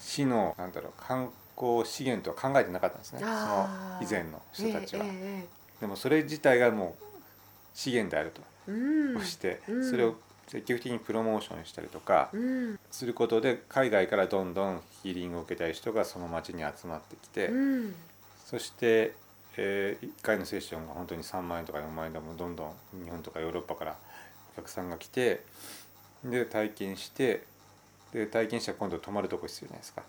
[0.00, 3.68] 市のなんだろう観光資源とは考えてなかったんですねその
[4.00, 5.10] 以前の人たちは、ええ
[5.44, 7.06] えでもそれ自体がもう
[7.74, 9.24] 資源であると、えうん。
[9.24, 9.90] してうん。
[9.90, 10.14] それを
[10.48, 12.78] 積極的にプロモーションしたりとかうん。
[12.90, 17.54] することで海外からどんどんヒーリングを受けたい人がその町に集まってきて、う
[17.88, 17.94] ん。
[18.46, 19.12] そして、
[19.58, 23.96] え1回のセッションが本当に3万円とか4万円でもどんどん日本とかヨーロッパから
[24.54, 25.42] お客さんが来て
[26.24, 27.44] で体験して
[28.16, 30.02] で体験者は今度泊まるとこ必要じゃないですか。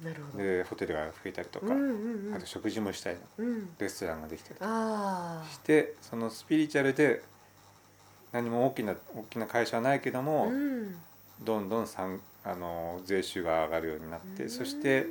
[0.00, 0.42] うんなるほど。
[0.42, 2.34] でホテルが増えたりとか、うんうんうん。
[2.34, 3.20] あと食事もしたいの。
[3.36, 3.68] うん。
[3.78, 4.70] レストランができたりとか。
[4.70, 7.22] あしてそのスピリチュアルで
[8.32, 10.96] 何も大きな大きな会社はないけどあも、うん。
[11.42, 14.48] どんどんさんあの税収が上がるようになって、うん。
[14.48, 15.04] そして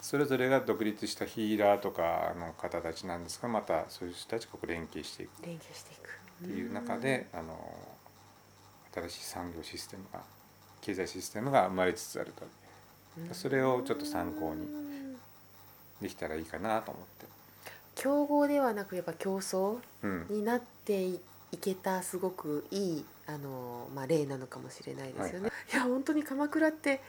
[0.00, 5.30] それぞれが独立したヒーラーとかの方たちなんですがまたそういう人たちが連携していく。
[5.44, 6.10] 連携していく。
[6.44, 7.58] っていう中で、あの
[8.94, 10.20] 新しい産業システムが
[10.80, 12.44] 経済システムが生まれつつあると
[13.18, 15.16] うんそれをちょっと参考にうん
[16.00, 17.26] できたらいいかなと思って。
[17.94, 21.20] 競合ではなくやっぱ競争うんになってい
[21.52, 25.48] いけたすごくいいあの、まあ、例なのかもしれないですよね。
[25.48, 27.00] はい、いや本当に鎌倉って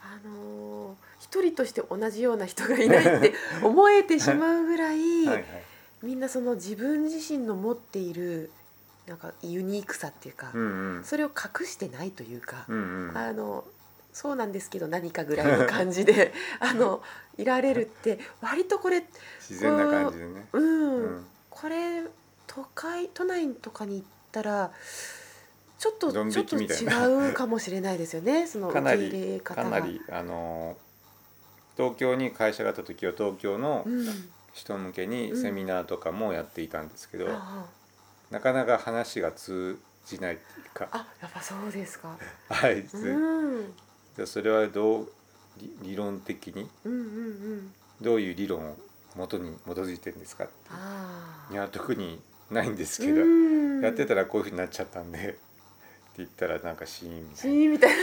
[0.00, 3.32] あの一人として同じような人がいないって
[3.64, 5.44] 思えてしまうぐらいはい、
[6.02, 8.50] みんなその自分自身の持っている
[9.06, 13.64] なんかユニークさっていうか、うんうん、それを隠してないというか、うんうん、あの
[14.12, 17.02] そうなんですけど何かぐらいの感じで あの
[17.36, 19.04] いられるって割とこれ
[19.40, 20.46] 自然な感じでね。
[20.52, 22.04] うん、うん、これ
[22.46, 24.70] 都会都内とかに行ったら
[25.78, 29.70] ちょっとちょっと違うかもしれないですよね その受け入れ方が。
[29.70, 30.76] かなりあの
[31.76, 33.84] 東京に会社があった時は東京の
[34.52, 37.32] 人向けにセミナーとかもやっていたんですけど、うん、
[38.30, 40.38] なかなか話が通じない
[40.72, 40.88] か。
[40.90, 42.16] あやっぱそうですか。
[42.48, 43.74] はい、うん。
[44.26, 45.12] それはどう
[45.82, 48.76] 理論的に、うんうんうん、どういう理論を
[49.16, 50.46] 元に基づいてるんですか
[51.50, 53.20] いや特にないんですけど。
[53.84, 55.18] やってたらこういうふうになっちゃったんで。
[55.18, 55.38] って
[56.18, 57.70] 言ったらなんかシーンみたいな。
[57.70, 57.96] みたいな。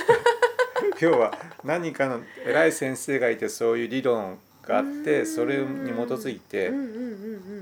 [0.99, 6.71] 今日は何かの偉い先生がいてそういう理論があってそれに基づいて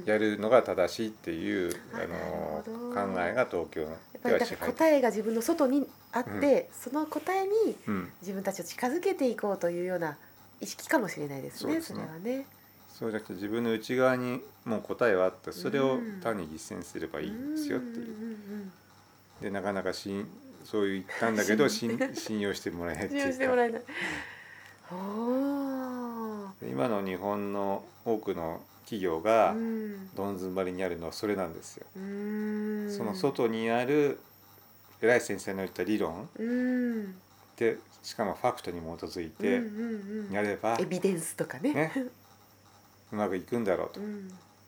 [0.05, 7.75] やるのが正しいっていうあの考えが東京のやっぱり答えが自分の外にあって、その答えに
[8.21, 10.17] 自分たちを近づけていこうというような
[10.59, 12.45] 意識かもしれないですね、それはね。
[12.89, 18.07] そうじゃなくて自分の内側にもう答えはあってそれを単に実践すればいいんですよっていう。
[19.41, 20.27] でなかなかしん
[20.65, 23.79] そう言ったんだけど 信信用してもらえないっていうか。
[24.91, 29.53] 今の日本の多くの企業が
[30.15, 31.85] どん詰まりにあるのはそれなんですよ。
[31.93, 34.19] その外にある
[35.01, 36.27] 偉い先生の言った理論
[37.55, 39.61] でしかもファクトに基づいて
[40.33, 41.91] やれば、エビデンスとかね、ね、
[43.11, 43.99] うまくいくんだろうと。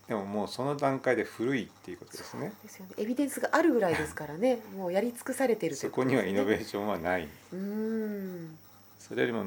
[0.07, 2.51] でももうその段階で古いっていうことですね。
[2.63, 2.91] ですよね。
[2.97, 4.61] エビデンスがあるぐらいですからね。
[4.75, 7.27] もうやり尽くされてる、ね、そこにはイノベーションはない。
[7.53, 8.57] うん。
[8.99, 9.45] それよりも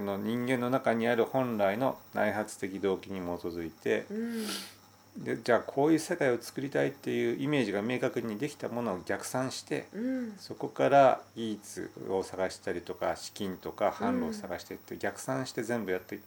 [0.00, 16.22] の人間の中にある本来の内発的動機に基づいて、うん、でじゃあこういう世界を作りたいっていうイメージが明確にできたものを逆算して、うん、そこから技術を探したりとか資金とか販路を探していって、逆算して全部やっていく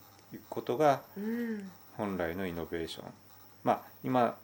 [0.49, 1.01] ことが
[1.97, 3.05] 本来のイノベーション。
[3.63, 4.35] まあ今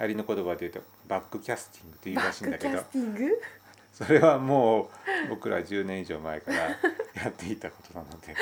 [0.00, 2.82] 流行りの言葉で言うとバックキャスティングっていうらしいんだけど。
[3.92, 4.88] それはもう
[5.28, 6.76] 僕ら10年以上前から
[7.14, 8.34] やっていたことなので。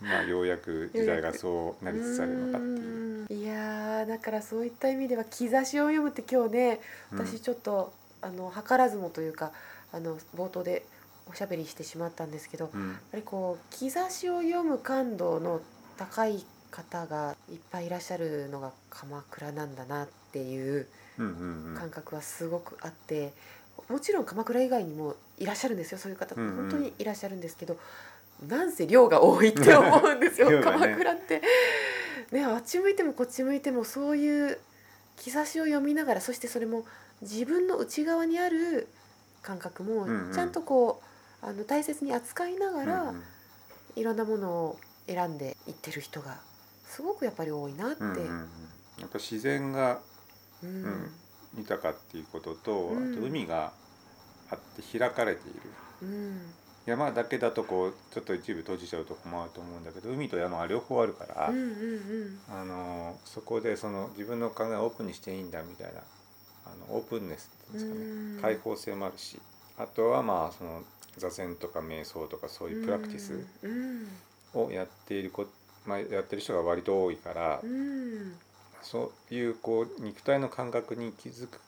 [0.00, 3.42] まあようやく時代がそうなりつつあるのかっていう。
[3.42, 6.80] いやだからそういった意味では兆しを読むって今日ね
[7.12, 9.52] 私ちょっと、うん、あの図らずもというか
[9.92, 10.86] あの冒頭で
[11.30, 15.60] おしゃべりしてしまったんですけど、うん、やっぱりこう兆しを読む感度の
[15.96, 23.32] 高い方がいっぱいいらっしゃるのが鎌倉なんだなっていう感覚はすごくあって。
[23.88, 27.76] もちろん鎌倉以外にもいらっしゃるんですよそういう方、うんうん、本当にいらっしゃるんですけど
[28.46, 31.42] なんせ量が多いって思うんですよ、 ね、鎌倉って。
[32.32, 34.58] ねあっち向いてもこっち向いてもそういう
[35.16, 36.84] 兆しを読みながらそしてそれも
[37.22, 38.88] 自分の内側にある
[39.42, 41.00] 感覚もちゃんとこ
[41.42, 43.22] う、うんうん、あの大切に扱いながら、うんうん、
[43.94, 46.38] いろんなものを選んでいってる人が
[46.84, 48.02] すごくやっぱり多いなって。
[48.02, 48.48] うんうん、
[48.98, 50.00] やっぱ自然が、
[50.62, 51.12] うん、うん
[51.56, 53.72] 豊かっていうことと、あと海が
[54.50, 55.60] あって開かれている、
[56.02, 56.40] うん、
[56.86, 66.00] 山だけだとこうちょっと一部閉じちゃうと困ると思うんだけど海と山は両方あるから、うんうんうん、あのそこでその自分の考えをオープンにしていいんだみたいな
[66.66, 68.06] あのオープンネスっていうんですかね、
[68.36, 69.38] うん、開放性もあるし
[69.78, 70.82] あとはまあその
[71.16, 73.46] 座禅とか瞑想とかそういうプラクティス
[74.54, 75.46] をやっているこ、
[75.86, 78.34] まあ、やってる人が割と多いから、うん、
[78.82, 81.60] そういうこう肉体の感覚に気づく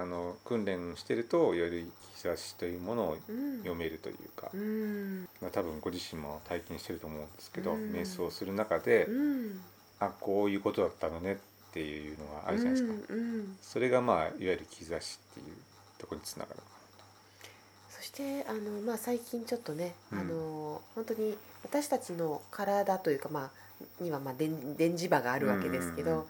[0.00, 1.90] あの訓練してるとより
[2.22, 3.16] 兆しというものを
[3.58, 9.60] 読めるというか、うん、まあ、多分ご自身も体験してると思うんですけど、うん、瞑想する中で、うん、
[10.00, 11.36] あこういうことだったのねっ
[11.72, 13.14] ていうのがあるじゃないですか、
[13.62, 15.56] それがまあいわゆる兆しっていう
[15.98, 16.60] ところにつながる
[17.90, 23.50] そしてあの、まあ、最近ちょっとね、あの本当に私たちの体というか、ま
[24.00, 26.26] あ、にはまあ電電磁場があるわけですけど、うんうんうん。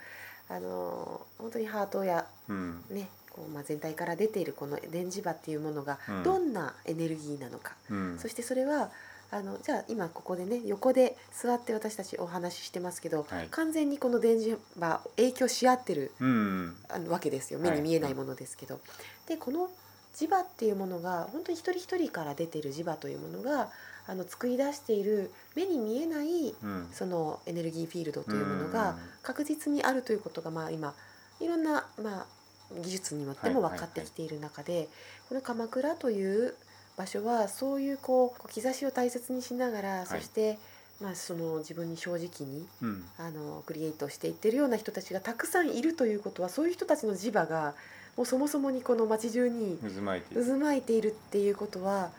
[0.48, 8.90] あの本当にハートや、うん、ねこうまあ、全体から出ているこの電磁場っていうものがどんなエネルギーなのか、うん、そしてそれは
[9.30, 17.58] あのじゃあ今ここでね横で座って私たちお話ししてますけど、はい、完全にこの電磁場影響し合ってる、うん、あのわけですよ。
[17.58, 18.74] 目に見えないものですけど。
[18.74, 18.80] は
[19.26, 19.68] い、でこの
[20.14, 23.68] 磁場っていうものが本当に一人一人から出てる磁場というものが
[24.06, 26.54] あの作り出している目に見えない、
[26.92, 30.94] そのエネルギーフィールドというものが確実にあるということが、まあ、今
[31.40, 32.26] いろんな、まあ、
[32.74, 34.88] 技術によっても分かってきている中で、
[35.28, 36.54] この鎌倉という
[36.96, 40.58] 場所はそういうこう兆しを大切にしながら、そして
[41.00, 47.74] まあ、その自分に正直に、うん、あのクリエイトしていってるような人たちがたくさんいるということはそういう人たちの磁場が
[48.16, 51.08] もうそもそもにこの街中に渦巻いている。
[51.08, 52.10] っていうことは、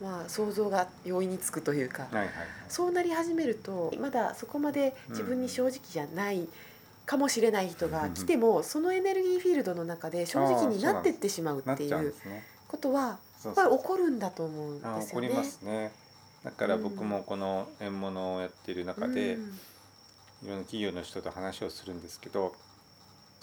[0.00, 2.08] まあ、想像が容易につくというか、
[2.68, 6.48] そうなり始めるとまだそこまで自分に正直じゃない
[7.06, 12.14] かもしれない人が来ても、うん、そのエネルギーフィールドの中で正直になってってしまうっていう
[12.68, 15.04] ことはやっぱり起こるんだと思うんですよね。
[15.06, 15.92] 起こりますね。
[16.44, 19.38] だから僕もこの縁物をやっている中で、
[20.42, 22.52] いろんな企業の人と話をするんですけど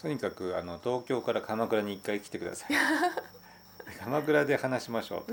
[0.02, 2.70] とにかくあの東京から鎌倉に一回来てください。
[4.00, 5.32] 鎌倉で話しましょうと、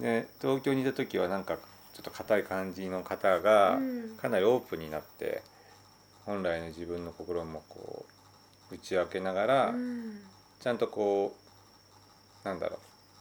[0.00, 3.78] で東京にいた時はなんかちょっと硬い感じの方が
[4.18, 5.42] かなりオープンになって、
[6.30, 8.06] 本来の自分の心もこ
[8.70, 9.74] う打ち明けながら、
[10.60, 11.34] ちゃんとこ
[12.44, 12.78] うなんだろう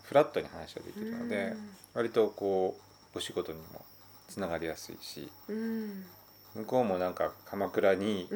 [0.07, 1.53] フラットに話ができるので、
[1.95, 2.77] 割とこ
[3.15, 3.83] うお仕事にも
[4.27, 6.05] つながりやすいし、うん、
[6.53, 8.29] 向こうもなんか鎌倉に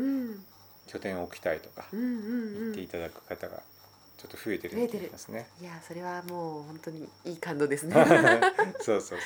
[0.88, 3.58] 拠点を置きたいとか言っていただく方が
[4.18, 5.46] ちょっと増えてるみたいですね。
[5.62, 7.94] いやそれはもう本当にいい感動ですね。
[8.82, 9.20] そうそうそう。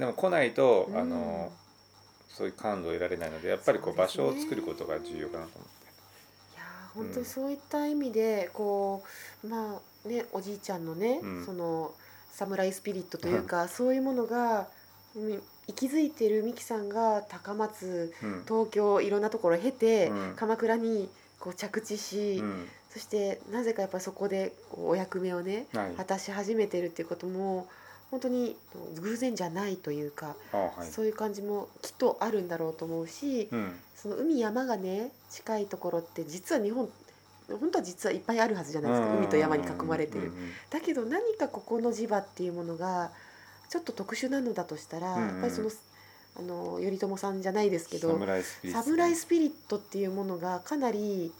[0.00, 1.52] でも来ないと、うん、あの
[2.36, 5.82] そういう感動を得られないのでやっぱりこう場所を作ることが重要かなと思って。
[6.54, 6.62] いや
[6.94, 9.02] 本当にそういった意味で、こ
[9.44, 11.92] うまあねおじいちゃんのね、うん、その
[12.32, 14.66] 侍スピリットというか、そういうものが
[15.68, 18.12] 息づいてるミキさんが高松、
[18.48, 22.42] 東京いろんなところを経て、鎌倉にこう着地し、
[22.90, 25.66] そしてなぜかやっぱりそこでお役目をね、
[25.96, 27.68] 果たし始めてるっていうことも
[28.12, 28.54] 本当に
[29.00, 36.90] 偶然じゃないというか、はい、そういう感じもきっとあるんだろうと思うし、うん、その海山がね近いところって実は日本
[37.48, 40.30] 本当は実はいっぱいあるはずじゃないですか海と山に囲まれてる。
[40.68, 43.10] だけど何かここの磁場っていうものが
[43.70, 45.70] ちょっと特殊なのだとしたら、やっぱりその
[46.38, 48.26] あの頼朝さんじゃないですけどサム
[48.96, 51.32] ライスピリットっていうものがかなり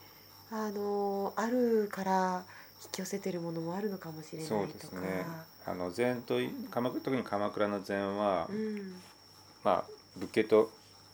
[0.50, 2.44] あのあるから
[2.82, 4.60] 引き寄せてるものもあるのかもしれないとか。
[4.60, 5.24] そうですね
[5.66, 6.34] あの禅と
[6.70, 8.94] 鎌特に鎌倉の禅は、うん、
[9.64, 9.84] まあ
[10.16, 10.70] 武家と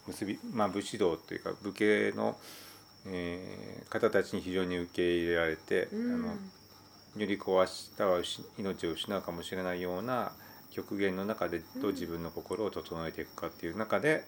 [0.06, 2.36] 結び、まあ、武士道というか武家の
[3.06, 6.28] えー、方たちに非常に受け入れられて、うん、あの
[7.16, 8.22] よりこう明日は
[8.58, 10.32] 命を失うかもしれないような
[10.70, 14.24] 極限の中でどう自分の心を整えていくかっていう中で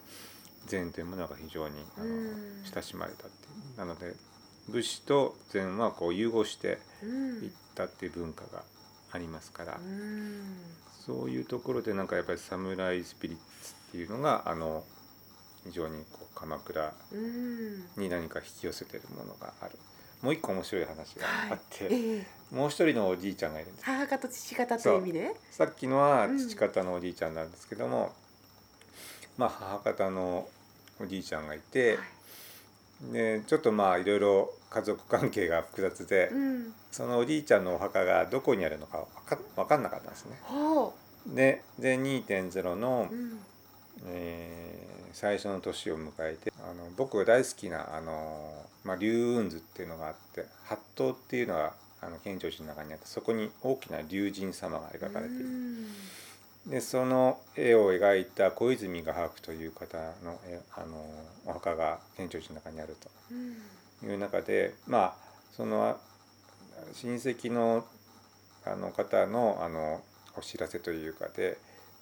[0.66, 2.06] 禅というものが非常にあの、
[2.72, 3.78] 親しまれたっていう。
[3.78, 4.14] なので
[4.68, 6.78] 武士と禅はこう融合して
[7.42, 8.62] いったっていう文化が
[9.12, 9.80] ありますから、
[11.06, 14.84] そういうところでなんかやっぱりサムライスピリッツっていうのがあの
[15.64, 16.92] 非常にこう鎌倉
[17.96, 19.78] に何か引き寄せてるものがある。
[20.22, 22.26] もう一個面白い話があって、はいえ。
[22.52, 23.84] ー、もう一人のおじいちゃんがいるんです。
[23.86, 28.10] 母方父方という意味でさっきのは父方のおじいちゃんなんですけども、うん、
[29.38, 30.46] まあ母方の
[31.00, 31.98] おじいちゃんがいて、はい、
[33.12, 40.38] でちょっとまあいろいろ家族関係が複雑で、うん、そのおじいちゃんのお墓がどこにあるのか分か分かんなかったんですね。
[41.26, 43.38] でで2.0の、うん、
[44.06, 55.46] えー最初の年を迎えてあの僕が大好きなあの、まあ、龍雲図っていうのがあって八頭っていうのはあの県庁寺の中にあってそこに大きな龍神様が描かれている。
[56.66, 60.38] でその絵を描いた小泉画伯という方の
[60.76, 61.04] あの
[61.46, 63.08] お墓が県庁寺の中にあると。
[64.02, 65.14] いう中で、まあ
[65.52, 65.98] その
[66.94, 67.84] 親戚の
[68.64, 70.02] あの方のあの
[70.36, 71.58] お知らせというかで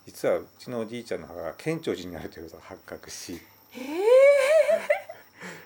[0.07, 3.41] 実はうちのおじいちゃんの母が県庁寺にあるということが発覚し、
[3.75, 3.81] えー、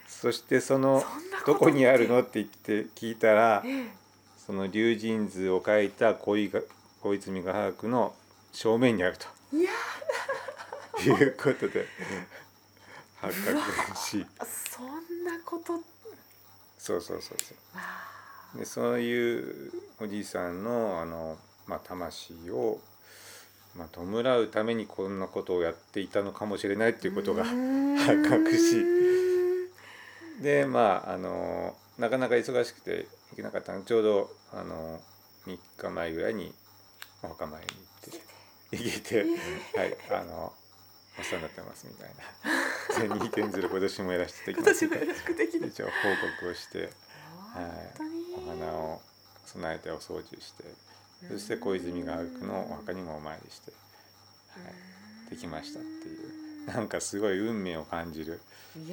[0.06, 1.02] そしてその
[1.46, 3.86] どこにあるのって言って聞いたら、えー、
[4.46, 6.36] その龍神図を描いた小
[7.00, 8.14] 小泉画伯の
[8.52, 9.26] 正面にあると。
[11.02, 11.86] いうことで
[13.20, 14.26] 発覚し。
[14.44, 15.80] そんなこと。
[16.78, 17.54] そうそうそうそ
[18.56, 18.58] う。
[18.58, 22.80] でそういうおじいさんのあの、まあ、魂を
[23.76, 28.84] まあ、弔うためにこんなことをやっていたのかもしれないっていうことが発覚し。
[30.42, 35.00] でまああのなかなか忙しくて行けなかったのちょうどあの
[35.46, 36.52] 3日前ぐらいに
[37.22, 37.91] お墓参りに行って
[38.72, 39.24] 行けて、
[39.76, 40.52] はいあの
[41.18, 43.16] お世話になってますみたいな。
[43.26, 45.06] 2.0今年もやらせていただきます
[45.66, 45.92] 一応報
[46.40, 46.90] 告をして、はい、
[48.36, 49.02] お花を
[49.44, 50.64] 備えてお掃除して。
[51.28, 54.58] そして小泉が丘のお墓にもお参りして、は
[55.28, 56.66] い、できましたっていう。
[56.66, 58.40] なんかすごい運命を感じる。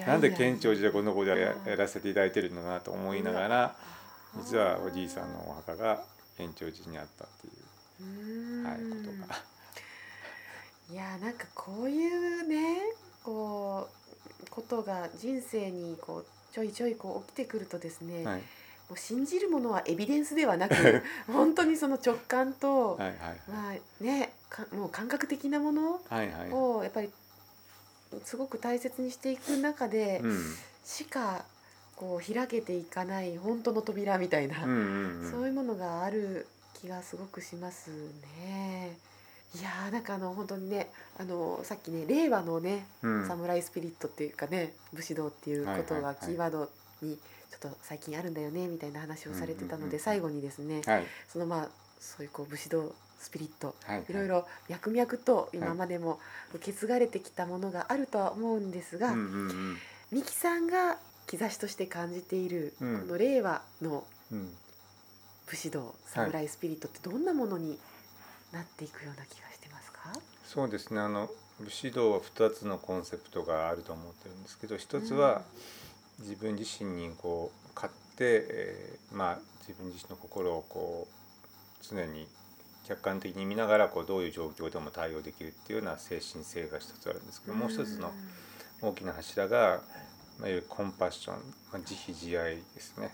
[0.06, 3.76] なんで県庁寺でこの子でやらせていただいてるのかなと思いながら
[4.36, 6.04] 実はおじいさんのお墓が
[6.38, 9.42] 延長寺にあったっていうはい、ことが。
[10.92, 12.78] いやなんかこういうね
[13.24, 13.88] こ
[14.46, 18.42] うことが人生にこうちょいちょいこう起きてくるとですね、はい
[18.90, 23.18] もう信じるものはエビデンスではなく 本当にその直感と、はいはい
[23.48, 26.52] まあねかもう感覚的なものはいはい。
[26.52, 27.12] をやっぱり
[28.26, 31.46] すごく大切にしていく中でうんしか
[31.96, 37.92] こう開けていかない本当の扉みたいな、うんうんうんそういうものがある気がすごくします
[38.40, 38.98] ね。
[39.58, 43.28] いやーなんかあの本当にねあのさっきね令和のね、うん。
[43.28, 46.70] サムライスピリットっていうかね武士道っていうことがキーワード
[47.02, 51.04] にちょっと最近あるんだよねみたいな話をされてたので、最後にですね、はい。
[51.28, 51.70] そのまあ
[52.00, 54.14] そういうこう武士道スピリットはいい。
[54.14, 56.20] ろいろ脈々と今までも
[56.54, 59.78] 受け継がれてきたものがあるとは思うんですが、うんうんうん。
[60.12, 63.00] ミキさんが兆しとして感じている、うん。
[63.00, 64.50] この令和のうん。
[65.48, 67.80] 武士道サムライスピリットってどんなものに
[68.52, 70.00] なっていくような気がしてますか、
[70.44, 71.00] そうですね。
[71.00, 71.30] あの
[71.60, 75.42] 武士道は2つのコンセプトがあると思ってるんですけど一つは
[76.20, 79.40] 自分自身にこう勝って、えーまあ
[79.70, 82.28] 自分自身の心をこう常に
[82.88, 88.12] 客観的に見ながらこうどういう状況でも対応できるっていうような精神性が一つあるんですけどもう一つの
[88.82, 89.82] 大きな柱が、
[90.40, 91.36] まあ、いわゆるコンパッション、
[91.72, 93.12] まあ、慈悲慈愛ですね、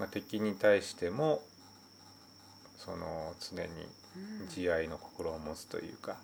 [0.00, 1.40] まあ、敵に対しても
[2.76, 3.68] その常にうん
[4.48, 6.16] 慈愛の心を持つというか、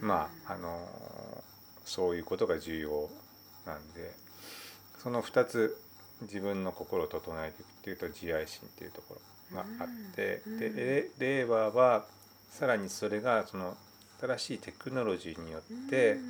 [0.00, 0.86] まああの
[1.84, 3.08] そういうことが重要
[3.66, 4.14] なんで
[5.02, 5.76] その2つ
[6.22, 9.16] 自分の心を整えていくっていうと慈愛心っていうとこ
[9.50, 10.58] ろがあって、うん。
[10.58, 12.04] でれ令和は
[12.50, 13.76] さらにそれがその
[14.20, 16.20] 新しいテクノロジーによって、うん。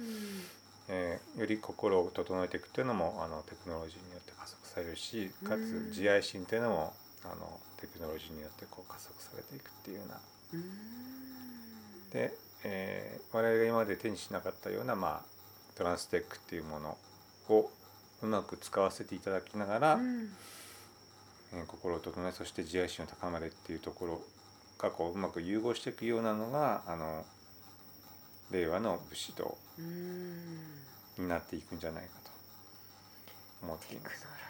[0.88, 5.92] えーより心を整えていくっていうのもあのテクノロジーによって加速されるしかつうん。
[5.92, 6.94] 慈愛心っていうのも
[7.24, 10.20] あのテクノロジーによってこう加速されていくっていうようなうん
[12.12, 12.32] で、
[12.64, 16.96] えー我々が今まで手にしなかったような、まあ、トランステックっていうもの
[17.48, 17.68] を
[18.22, 20.28] うまく使わせていただきながら、うん。
[21.52, 24.20] えー心を整えそして自愛心を高めるっていうところ
[24.78, 27.24] がこううまく融合していくようなのがあの
[28.50, 30.36] 令和の武士道うん。
[31.18, 32.30] になっていくんじゃないかと
[33.66, 34.43] 思っています。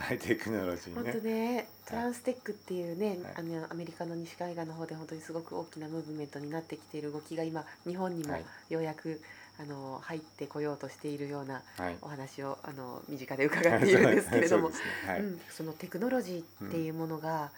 [0.00, 1.54] ジはい、テクノロジー本当ーね。
[1.56, 3.18] ねトランステックっていうね、はい。
[3.36, 8.44] あのアメリカの西海岸の方で本当にすごく大きなムーブメントになってきている動きが今日本にもはい。
[8.70, 9.20] ようやく、
[9.60, 11.96] あの入ってこようとしているようなはい。
[12.02, 14.70] お話をあの身近で伺っているんですけれども。
[15.50, 17.50] そのテクノロジーっていうものが、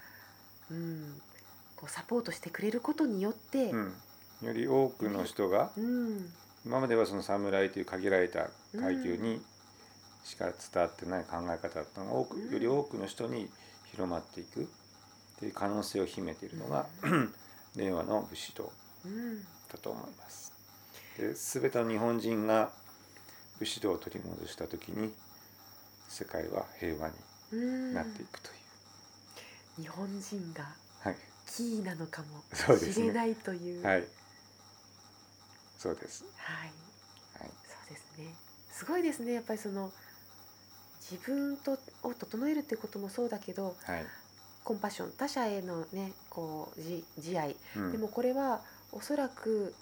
[0.71, 1.21] うん
[1.77, 3.93] こうサポートしてくれることによって、うん、
[4.43, 6.33] より多くの人がうん。
[6.65, 9.43] 今まではその侍という限られた階級に
[10.25, 12.53] しか伝わってない考え方だったのが多くうん。
[12.53, 13.49] より多くの人に
[13.91, 14.63] 広まっていく。
[14.63, 14.65] っ
[15.43, 16.87] ていう可能性を秘めているのが、
[17.75, 18.71] 令和の武士道
[19.05, 19.47] うんだ
[19.83, 20.53] と思います。
[21.19, 22.71] で全ての日本人が
[23.59, 25.13] 武士道を取り戻した時に
[26.09, 27.15] 世界は平和に
[27.53, 27.95] うん。
[27.95, 28.53] なっていくとい
[29.79, 31.17] う、日本人がはい。
[31.47, 33.85] キーなのかもしれないという。
[33.85, 34.05] はい。
[35.77, 36.25] そうです。
[36.37, 36.69] はい。
[37.41, 37.51] はい。
[37.67, 38.35] そうですね。
[38.71, 39.33] すごいですね。
[39.33, 39.91] やっぱりその
[41.13, 44.05] 自分とを整えるってこともそうだけどはい、
[44.65, 47.57] コンパッション他者へのねこう慈慈愛。
[47.77, 47.93] うん。
[47.93, 49.75] でもこれはおそらく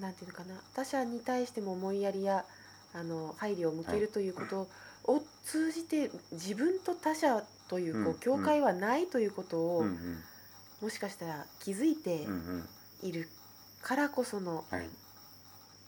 [0.00, 2.44] なんていうのかな他者に対しても思いやりや
[2.92, 4.68] あの配慮を向けるということ
[5.04, 9.84] を通じて自分と他者というこう境界はないということを、
[10.82, 12.26] もしかしたら気づいて
[13.02, 13.28] いる
[13.82, 14.88] からこそのはい。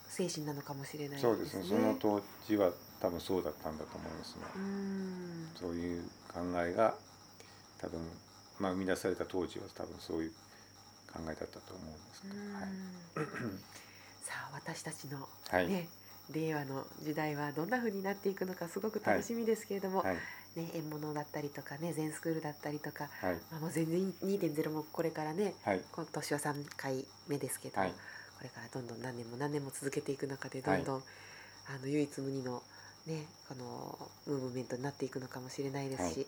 [0.09, 1.35] 精神なのかもしれないですね。
[1.35, 1.65] そうですね。
[1.69, 2.71] その当時は
[3.01, 4.43] 多分そうだったんだと思いますね、
[5.55, 6.95] うそういう考えが
[7.79, 8.01] 多分
[8.59, 10.31] まあ生み出された当時は多分そういう
[11.13, 13.57] 考えだったと思うんですけど、はい。
[14.23, 15.89] さあ私たちのはい、ね、
[16.33, 20.17] 令和の時代はどんな風になっていくのかすごく楽しみですけれども、はい。
[20.57, 23.35] ね、縁物だったりとかね全スクールだったりとか、はい。
[23.51, 25.83] まあ、もう全然2.0もこれからねはい。
[25.93, 27.91] 今年は3回目ですけど、はい。
[27.91, 31.03] これからどんどん何年も何年も続けていく中でどんどん、
[31.69, 32.63] あの唯一無二の
[33.07, 36.27] ねこのムーブメントになっていくのかもしれないですし、はい。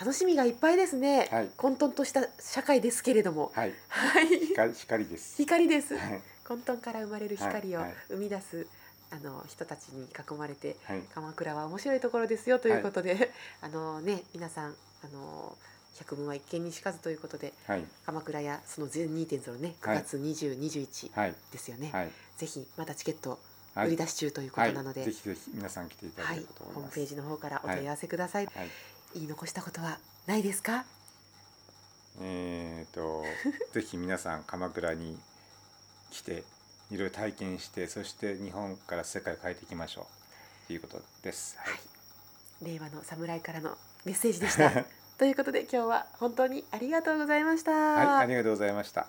[0.00, 1.48] 楽しみがいっぱいですね、はい。
[1.56, 3.72] 混沌とした社会ですけれども、はい。
[3.88, 5.36] はい、光光です。
[5.36, 5.96] 光です。
[5.96, 6.22] はい。
[6.46, 8.66] 混沌から生まれる光を生み出す、
[9.10, 11.02] あの人たちに囲まれてはい。
[11.14, 13.30] 鎌倉は面白いところですよということで、
[13.60, 15.56] あのね皆さんあの
[15.98, 17.84] 百聞は一見にしかずということではい。
[18.06, 20.02] 鎌倉やその全2.0ね9はい。
[20.02, 21.34] 月20、21はい。
[21.52, 22.10] ですよね、はい。
[22.38, 23.38] ぜひまだチケットはい
[23.76, 28.70] 売り出し中ということなので、はい、ぜひぜひ皆さん来ていただはいければと思いホームます、ページの方からお問い合わせください、はい。
[29.14, 30.84] 言い残したことはないですか？
[32.20, 33.24] えーと
[33.74, 35.18] ぜひ皆さん鎌倉に
[36.10, 36.44] 来て
[36.90, 40.06] いろいろ体験してそして日本から世界を変えていきましょ
[40.64, 41.56] うということです。
[41.58, 41.64] は
[42.62, 44.70] い、令和の侍からのメッセージでした。
[45.18, 47.72] ということで今日は本当にありがとうございました。
[47.72, 49.08] はい、ありがとうございました。